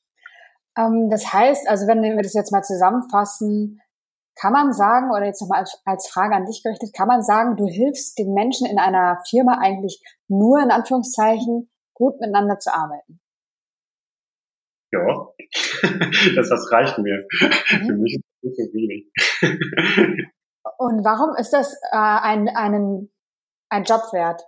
Ähm, 0.79 1.09
das 1.11 1.33
heißt, 1.33 1.69
also 1.69 1.87
wenn 1.87 2.03
wir 2.03 2.23
das 2.23 2.35
jetzt 2.35 2.53
mal 2.53 2.63
zusammenfassen, 2.63 3.81
kann 4.41 4.53
man 4.53 4.73
sagen, 4.73 5.11
oder 5.11 5.27
jetzt 5.27 5.43
nochmal 5.43 5.61
als, 5.61 5.79
als 5.85 6.09
Frage 6.09 6.35
an 6.35 6.47
dich 6.47 6.63
gerichtet, 6.63 6.95
kann 6.97 7.09
man 7.09 7.23
sagen, 7.23 7.57
du 7.57 7.67
hilfst 7.67 8.19
den 8.19 8.33
Menschen 8.33 8.67
in 8.67 8.79
einer 8.79 9.19
Firma 9.29 9.59
eigentlich 9.61 10.03
nur 10.29 10.63
in 10.63 10.71
Anführungszeichen 10.71 11.71
gut 11.93 12.19
miteinander 12.21 12.59
zu 12.59 12.73
arbeiten? 12.73 13.21
Ja, 14.91 15.29
das, 16.37 16.49
das 16.49 16.73
reicht 16.73 16.99
mir. 16.99 17.27
Mhm. 17.41 17.87
Für 17.87 17.95
mich 17.95 18.15
ist 18.15 18.32
so 18.43 18.63
wenig. 18.73 19.11
Und 20.79 21.05
warum 21.05 21.37
ist 21.37 21.53
das 21.53 21.75
äh, 21.93 21.97
ein, 21.97 22.49
einen, 22.49 23.11
ein 23.69 23.85
Job 23.85 24.03
wert? 24.13 24.43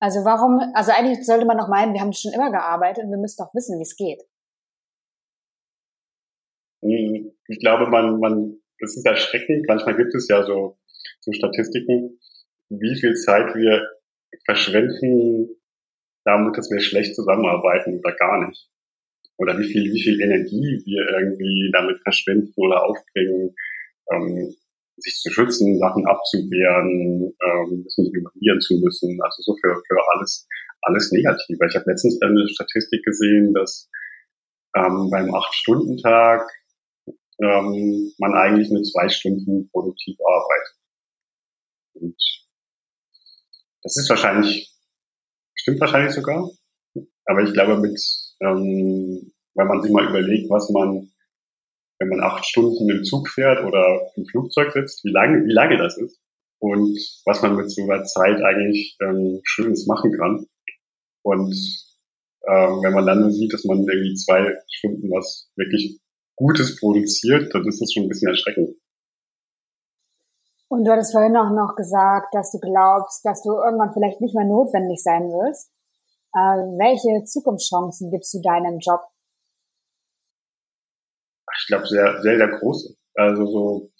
Also 0.00 0.24
warum, 0.24 0.60
also 0.74 0.92
eigentlich 0.92 1.24
sollte 1.26 1.44
man 1.44 1.58
doch 1.58 1.68
meinen, 1.68 1.92
wir 1.92 2.00
haben 2.00 2.12
schon 2.12 2.32
immer 2.32 2.50
gearbeitet 2.50 3.04
und 3.04 3.10
wir 3.10 3.18
müssen 3.18 3.42
doch 3.42 3.52
wissen, 3.54 3.78
wie 3.78 3.82
es 3.82 3.96
geht. 3.96 4.22
Hm, 6.82 7.32
ich 7.48 7.58
glaube, 7.60 7.88
man, 7.88 8.20
man, 8.20 8.60
das 8.78 8.96
ist 8.96 9.06
erschreckend. 9.06 9.66
Manchmal 9.66 9.96
gibt 9.96 10.14
es 10.14 10.28
ja 10.28 10.44
so, 10.44 10.78
so 11.20 11.32
Statistiken, 11.32 12.20
wie 12.68 13.00
viel 13.00 13.14
Zeit 13.16 13.54
wir 13.54 13.88
verschwenden 14.44 15.56
damit, 16.24 16.56
dass 16.56 16.70
wir 16.70 16.80
schlecht 16.80 17.14
zusammenarbeiten 17.16 17.98
oder 17.98 18.14
gar 18.14 18.46
nicht 18.46 18.70
oder 19.38 19.58
wie 19.58 19.64
viel, 19.64 19.92
wie 19.92 20.02
viel 20.02 20.20
Energie 20.20 20.82
wir 20.84 21.08
irgendwie 21.20 21.70
damit 21.72 22.00
verschwenden 22.02 22.52
oder 22.56 22.84
aufbringen, 22.84 23.54
ähm, 24.12 24.54
sich 24.96 25.14
zu 25.14 25.30
schützen, 25.30 25.78
Sachen 25.78 26.06
abzuwehren, 26.06 27.32
ähm, 27.42 27.84
nicht 27.84 28.14
evaluieren 28.14 28.60
zu 28.60 28.78
müssen. 28.78 29.18
Also 29.22 29.42
so 29.42 29.56
für, 29.60 29.80
für 29.86 29.96
alles, 30.14 30.46
alles 30.82 31.12
negativ. 31.12 31.56
Ich 31.68 31.76
habe 31.76 31.90
letztens 31.90 32.20
eine 32.20 32.48
Statistik 32.48 33.04
gesehen, 33.04 33.54
dass 33.54 33.88
ähm, 34.76 35.08
beim 35.10 35.32
Acht-Stunden-Tag 35.32 36.50
ähm, 37.40 38.12
man 38.18 38.34
eigentlich 38.34 38.70
mit 38.70 38.86
zwei 38.86 39.08
Stunden 39.08 39.70
produktiv 39.70 40.16
arbeitet. 40.20 40.76
Und 41.94 42.16
das 43.82 43.96
ist 43.96 44.10
wahrscheinlich, 44.10 44.74
stimmt 45.54 45.80
wahrscheinlich 45.80 46.12
sogar, 46.12 46.50
aber 47.26 47.42
ich 47.42 47.52
glaube 47.52 47.78
mit 47.78 47.98
ähm, 48.40 49.32
wenn 49.54 49.66
man 49.66 49.82
sich 49.82 49.92
mal 49.92 50.08
überlegt, 50.08 50.50
was 50.50 50.70
man, 50.70 51.10
wenn 51.98 52.08
man 52.08 52.20
acht 52.20 52.46
Stunden 52.46 52.88
im 52.88 53.04
Zug 53.04 53.28
fährt 53.28 53.64
oder 53.64 54.10
im 54.16 54.24
Flugzeug 54.26 54.72
sitzt, 54.72 55.04
wie 55.04 55.10
lange, 55.10 55.44
wie 55.44 55.52
lange 55.52 55.78
das 55.78 55.96
ist 55.98 56.20
und 56.60 56.98
was 57.24 57.42
man 57.42 57.56
mit 57.56 57.70
so 57.70 57.82
einer 57.82 58.04
Zeit 58.04 58.40
eigentlich 58.42 58.96
ähm, 59.02 59.40
Schönes 59.44 59.86
machen 59.86 60.12
kann. 60.12 60.46
Und 61.22 61.54
ähm, 62.46 62.82
wenn 62.82 62.94
man 62.94 63.06
dann 63.06 63.32
sieht, 63.32 63.52
dass 63.52 63.64
man 63.64 63.78
irgendwie 63.78 64.14
zwei 64.14 64.56
Stunden 64.68 65.10
was 65.10 65.50
wirklich 65.56 66.00
Gutes 66.36 66.78
produziert, 66.78 67.52
dann 67.52 67.66
ist 67.66 67.80
das 67.80 67.92
schon 67.92 68.04
ein 68.04 68.08
bisschen 68.08 68.30
erschreckend. 68.30 68.76
Und 70.68 70.84
du 70.84 70.92
hattest 70.92 71.12
vorhin 71.12 71.36
auch 71.36 71.50
noch 71.50 71.74
gesagt, 71.76 72.34
dass 72.34 72.52
du 72.52 72.58
glaubst, 72.58 73.24
dass 73.24 73.42
du 73.42 73.52
irgendwann 73.52 73.92
vielleicht 73.92 74.20
nicht 74.20 74.34
mehr 74.34 74.44
notwendig 74.44 75.02
sein 75.02 75.24
wirst. 75.24 75.72
Äh, 76.38 76.62
welche 76.78 77.24
Zukunftschancen 77.24 78.10
gibst 78.10 78.32
du 78.34 78.40
deinem 78.40 78.78
Job? 78.78 79.00
Ich 81.60 81.66
glaube, 81.66 81.86
sehr, 81.86 82.22
sehr, 82.22 82.36
sehr 82.36 82.48
große. 82.48 82.94
Also 83.14 83.46
so, 83.46 83.92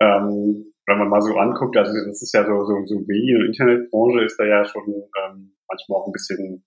ähm, 0.00 0.72
wenn 0.86 0.98
man 0.98 1.08
mal 1.08 1.22
so 1.22 1.34
anguckt, 1.34 1.76
also 1.76 1.92
das 2.06 2.22
ist 2.22 2.32
ja 2.32 2.44
so, 2.44 2.64
so, 2.64 2.86
so 2.86 3.00
Medien- 3.06 3.42
und 3.42 3.46
Internetbranche 3.46 4.24
ist 4.24 4.38
da 4.38 4.44
ja 4.44 4.64
schon 4.64 4.84
ähm, 4.86 5.56
manchmal 5.68 6.00
auch 6.00 6.06
ein 6.06 6.12
bisschen 6.12 6.64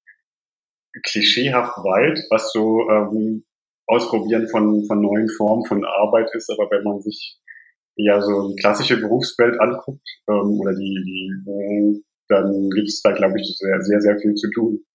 klischeehaft 1.03 1.77
weit, 1.77 2.19
was 2.29 2.51
so 2.51 2.89
ähm, 2.89 3.45
Ausprobieren 3.85 4.47
von, 4.47 4.85
von 4.85 5.01
neuen 5.01 5.29
Formen 5.29 5.65
von 5.65 5.83
Arbeit 5.83 6.29
ist. 6.33 6.49
Aber 6.49 6.69
wenn 6.71 6.83
man 6.83 7.01
sich 7.01 7.39
ja 7.95 8.21
so 8.21 8.49
die 8.49 8.55
klassische 8.55 8.97
Berufswelt 8.97 9.59
anguckt 9.59 10.07
ähm, 10.29 10.59
oder 10.59 10.73
die, 10.73 11.03
die 11.05 12.03
dann 12.29 12.69
gibt 12.69 12.87
es 12.87 13.01
da, 13.01 13.11
glaube 13.11 13.39
ich, 13.39 13.57
sehr, 13.57 13.81
sehr, 13.81 14.01
sehr 14.01 14.17
viel 14.19 14.33
zu 14.35 14.49
tun. 14.51 14.85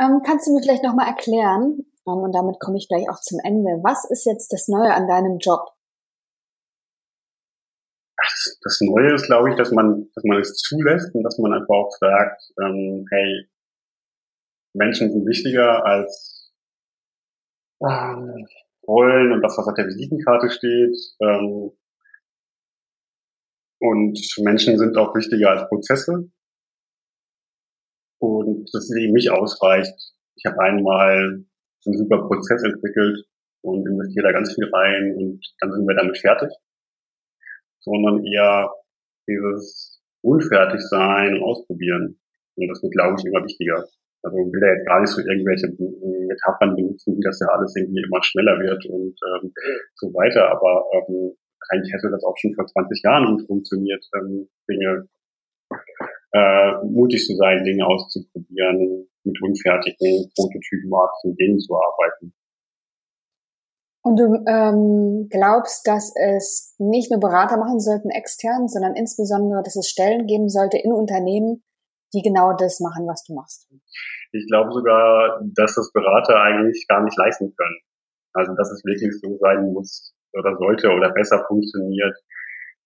Ähm, 0.00 0.22
kannst 0.24 0.46
du 0.46 0.52
mir 0.52 0.62
vielleicht 0.62 0.84
nochmal 0.84 1.08
erklären, 1.08 1.84
ähm, 2.06 2.18
und 2.18 2.32
damit 2.34 2.58
komme 2.60 2.78
ich 2.78 2.88
gleich 2.88 3.08
auch 3.08 3.20
zum 3.20 3.38
Ende, 3.44 3.80
was 3.82 4.08
ist 4.10 4.24
jetzt 4.24 4.52
das 4.52 4.68
Neue 4.68 4.92
an 4.94 5.06
deinem 5.06 5.38
Job? 5.38 5.68
Das 8.62 8.80
Neue 8.80 9.14
ist, 9.14 9.26
glaube 9.26 9.50
ich, 9.50 9.56
dass 9.56 9.72
man, 9.72 10.08
dass 10.14 10.24
man 10.24 10.40
es 10.40 10.54
zulässt 10.54 11.14
und 11.14 11.22
dass 11.22 11.38
man 11.38 11.52
einfach 11.52 11.74
auch 11.74 11.90
sagt, 11.98 12.42
ähm, 12.62 13.04
hey, 13.10 13.48
Menschen 14.74 15.10
sind 15.10 15.26
wichtiger 15.26 15.84
als 15.84 16.52
ähm, 17.80 18.46
Rollen 18.86 19.32
und 19.32 19.42
das, 19.42 19.58
was 19.58 19.68
auf 19.68 19.74
der 19.74 19.86
Visitenkarte 19.86 20.50
steht. 20.50 20.96
Ähm, 21.20 21.72
und 23.82 24.16
Menschen 24.38 24.78
sind 24.78 24.96
auch 24.96 25.12
wichtiger 25.16 25.50
als 25.50 25.68
Prozesse. 25.68 26.30
Und 28.20 28.70
dass 28.72 28.84
es 28.84 28.96
eben 28.96 29.12
nicht 29.12 29.30
ausreicht. 29.30 29.98
Ich 30.36 30.44
habe 30.46 30.60
einmal 30.60 31.44
einen 31.84 31.98
super 31.98 32.28
Prozess 32.28 32.62
entwickelt 32.62 33.26
und 33.62 33.84
investiere 33.84 34.26
da 34.26 34.32
ganz 34.32 34.54
viel 34.54 34.70
rein 34.72 35.16
und 35.16 35.44
dann 35.58 35.72
sind 35.72 35.88
wir 35.88 35.96
damit 35.96 36.16
fertig. 36.16 36.48
Sondern 37.80 38.24
eher 38.24 38.70
dieses 39.26 40.00
unfertig 40.22 40.80
sein 40.82 41.34
und 41.34 41.42
ausprobieren. 41.42 42.20
Und 42.54 42.68
das 42.68 42.80
wird, 42.84 42.92
glaube 42.92 43.16
ich, 43.18 43.26
immer 43.26 43.42
wichtiger. 43.42 43.84
Also 44.22 44.36
will 44.36 44.60
da 44.60 44.68
jetzt 44.68 44.86
gar 44.86 45.00
nicht 45.00 45.10
so 45.10 45.20
irgendwelche 45.20 45.66
Metaphern 46.28 46.76
benutzen, 46.76 47.16
wie 47.16 47.24
das 47.26 47.40
ja 47.40 47.48
alles 47.48 47.74
irgendwie 47.74 48.04
immer 48.06 48.22
schneller 48.22 48.60
wird 48.60 48.86
und 48.86 49.18
ähm, 49.26 49.52
so 49.96 50.06
weiter. 50.14 50.52
Aber 50.52 50.84
ähm, 50.94 51.34
eigentlich 51.70 51.92
hätte 51.92 52.10
das 52.10 52.24
auch 52.24 52.36
schon 52.36 52.54
vor 52.54 52.66
20 52.66 53.02
Jahren 53.02 53.36
gut 53.36 53.46
funktioniert, 53.46 54.04
ähm, 54.16 54.48
Dinge 54.68 55.08
äh, 56.32 56.84
mutig 56.84 57.24
zu 57.26 57.34
sein, 57.36 57.64
Dinge 57.64 57.86
auszuprobieren, 57.86 59.08
mit 59.24 59.42
unfertigen, 59.42 60.30
prototypenartigen 60.34 61.36
Dingen 61.36 61.58
zu 61.58 61.74
arbeiten. 61.74 62.34
Und 64.04 64.16
du 64.18 64.34
ähm, 64.48 65.28
glaubst, 65.30 65.86
dass 65.86 66.12
es 66.16 66.74
nicht 66.78 67.10
nur 67.10 67.20
Berater 67.20 67.56
machen 67.56 67.78
sollten 67.78 68.10
extern, 68.10 68.66
sondern 68.66 68.96
insbesondere, 68.96 69.62
dass 69.62 69.76
es 69.76 69.88
Stellen 69.88 70.26
geben 70.26 70.48
sollte 70.48 70.76
in 70.76 70.92
Unternehmen, 70.92 71.62
die 72.12 72.22
genau 72.22 72.52
das 72.52 72.80
machen, 72.80 73.06
was 73.06 73.22
du 73.24 73.34
machst? 73.34 73.70
Ich 74.32 74.46
glaube 74.48 74.72
sogar, 74.72 75.40
dass 75.54 75.76
das 75.76 75.92
Berater 75.92 76.40
eigentlich 76.40 76.84
gar 76.88 77.04
nicht 77.04 77.16
leisten 77.16 77.54
können. 77.54 77.78
Also 78.34 78.54
dass 78.54 78.72
es 78.72 78.82
wirklich 78.84 79.12
so 79.20 79.38
sein 79.38 79.72
muss, 79.72 80.14
oder 80.34 80.56
sollte 80.56 80.90
oder 80.90 81.10
besser 81.10 81.44
funktioniert, 81.46 82.16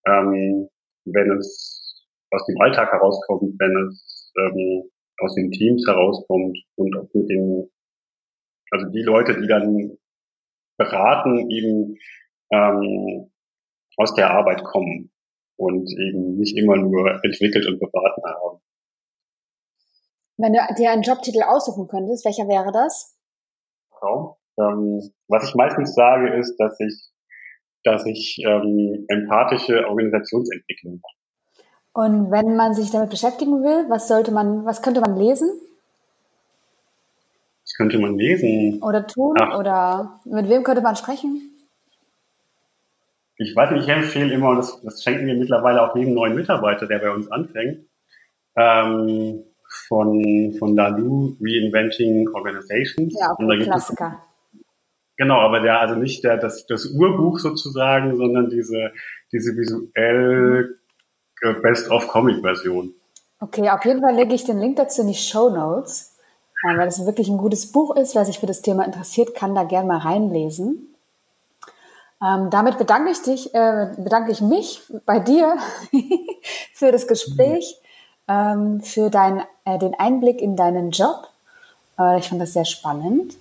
ähm, 0.07 0.69
wenn 1.05 1.31
es 1.39 2.07
aus 2.31 2.45
dem 2.47 2.61
Alltag 2.61 2.93
herauskommt, 2.93 3.55
wenn 3.59 3.89
es 3.89 4.33
ähm, 4.39 4.91
aus 5.21 5.35
den 5.35 5.51
Teams 5.51 5.85
herauskommt 5.87 6.59
und 6.77 6.97
auch 6.97 7.09
mit 7.15 7.29
den, 7.29 7.71
also 8.71 8.91
die 8.91 9.03
Leute, 9.03 9.41
die 9.41 9.47
dann 9.47 9.97
beraten, 10.77 11.51
eben 11.51 11.97
ähm, 12.53 13.31
aus 13.97 14.15
der 14.15 14.31
Arbeit 14.31 14.63
kommen 14.65 15.11
und 15.57 15.91
eben 15.91 16.37
nicht 16.37 16.57
immer 16.59 16.77
nur 16.77 17.25
entwickelt 17.25 17.67
und 17.67 17.79
beraten 17.81 18.23
haben. 18.25 18.61
Wenn 20.39 20.53
du 20.53 20.59
dir 20.77 20.91
einen 20.91 21.03
Jobtitel 21.03 21.43
aussuchen 21.43 21.89
könntest, 21.89 22.27
welcher 22.27 22.47
wäre 22.47 22.71
das? 22.71 23.17
Genau. 23.91 24.39
Ähm, 24.59 25.01
was 25.29 25.49
ich 25.49 25.55
meistens 25.55 25.95
sage, 25.95 26.35
ist, 26.35 26.57
dass 26.59 26.79
ich 26.81 27.11
dass 27.87 28.05
ich 28.05 28.43
ähm, 28.45 29.05
empathische 29.09 29.87
Organisationsentwicklung 29.89 31.01
mache. 31.03 31.17
Und 31.93 32.31
wenn 32.31 32.57
man 32.57 32.75
sich 32.75 32.91
damit 32.91 33.11
beschäftigen 33.11 33.63
will, 33.63 33.87
was 33.89 34.09
sollte 34.09 34.33
man, 34.33 34.67
was 34.67 34.83
könnte 34.83 35.01
man 35.01 35.17
lesen? 35.17 35.49
Was 37.63 37.75
könnte 37.77 37.99
man 37.99 38.19
lesen? 38.19 38.83
Oder 38.83 39.07
tun? 39.07 39.37
Ach. 39.41 39.59
Oder 39.59 40.21
mit 40.25 40.49
wem 40.49 40.63
könnte 40.63 40.83
man 40.83 40.97
sprechen? 40.97 41.53
Ich 43.39 43.55
weiß 43.55 43.71
nicht, 43.71 43.85
ich 43.85 43.89
empfehle 43.89 44.33
immer, 44.33 44.51
und 44.51 44.57
das, 44.59 44.81
das 44.83 45.03
schenken 45.03 45.27
wir 45.27 45.35
mittlerweile 45.35 45.83
auch 45.83 45.95
jedem 45.95 46.15
neuen 46.15 46.35
Mitarbeiter, 46.35 46.87
der 46.87 46.99
bei 46.99 47.11
uns 47.11 47.31
anfängt, 47.31 47.87
ähm, 48.57 49.45
von, 49.89 50.55
von 50.59 50.75
Lalu 50.75 51.37
Reinventing 51.41 52.29
Organizations. 52.29 53.15
Ja, 53.19 53.33
auch 53.33 53.39
ein 53.39 53.61
Klassiker. 53.61 54.26
Genau, 55.17 55.41
aber 55.41 55.61
der, 55.61 55.81
also 55.81 55.95
nicht 55.95 56.25
der, 56.25 56.37
das, 56.37 56.67
das 56.67 56.87
Urbuch 56.87 57.39
sozusagen, 57.39 58.17
sondern 58.17 58.51
diese, 58.51 58.93
diese 59.33 59.57
visuell 59.57 60.79
Best-of-Comic-Version. 61.63 62.95
Okay, 63.41 63.69
auf 63.71 63.85
jeden 63.85 64.01
Fall 64.01 64.15
lege 64.15 64.35
ich 64.35 64.45
den 64.45 64.59
Link 64.59 64.77
dazu 64.77 65.03
in 65.03 65.09
die 65.09 65.15
Show 65.15 65.51
Notes, 65.51 66.17
weil 66.65 66.77
das 66.87 67.05
wirklich 67.05 67.29
ein 67.29 67.39
gutes 67.39 67.71
Buch 67.73 67.95
ist. 67.97 68.15
Wer 68.15 68.25
sich 68.25 68.39
für 68.39 68.47
das 68.47 68.63
Thema 68.63 68.85
interessiert, 68.85 69.35
kann 69.35 69.55
da 69.55 69.65
gerne 69.65 69.89
mal 69.89 69.99
reinlesen. 69.99 70.95
Ähm, 72.23 72.49
damit 72.51 72.79
bedanke 72.79 73.11
ich 73.11 73.23
dich, 73.23 73.55
äh, 73.55 73.93
bedanke 73.99 74.33
ich 74.33 74.41
mich 74.41 74.83
bei 75.05 75.19
dir 75.19 75.59
für 76.73 76.91
das 76.91 77.07
Gespräch, 77.07 77.79
ähm, 78.27 78.81
für 78.81 79.11
dein, 79.11 79.43
äh, 79.67 79.79
den 79.79 79.95
Einblick 79.95 80.41
in 80.41 80.57
deinen 80.57 80.91
Job. 80.93 81.29
Äh, 81.99 82.19
ich 82.19 82.29
fand 82.29 82.41
das 82.41 82.55
sehr 82.55 82.65
spannend. 82.65 83.37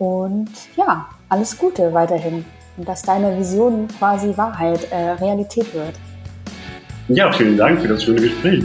Und 0.00 0.48
ja, 0.76 1.06
alles 1.28 1.58
Gute 1.58 1.92
weiterhin. 1.92 2.46
Und 2.78 2.88
dass 2.88 3.02
deine 3.02 3.36
Vision 3.38 3.86
quasi 3.98 4.32
Wahrheit, 4.34 4.90
äh, 4.90 5.10
Realität 5.10 5.74
wird. 5.74 5.92
Ja, 7.08 7.30
vielen 7.30 7.58
Dank 7.58 7.80
für 7.82 7.88
das 7.88 8.02
schöne 8.04 8.22
Gespräch. 8.22 8.64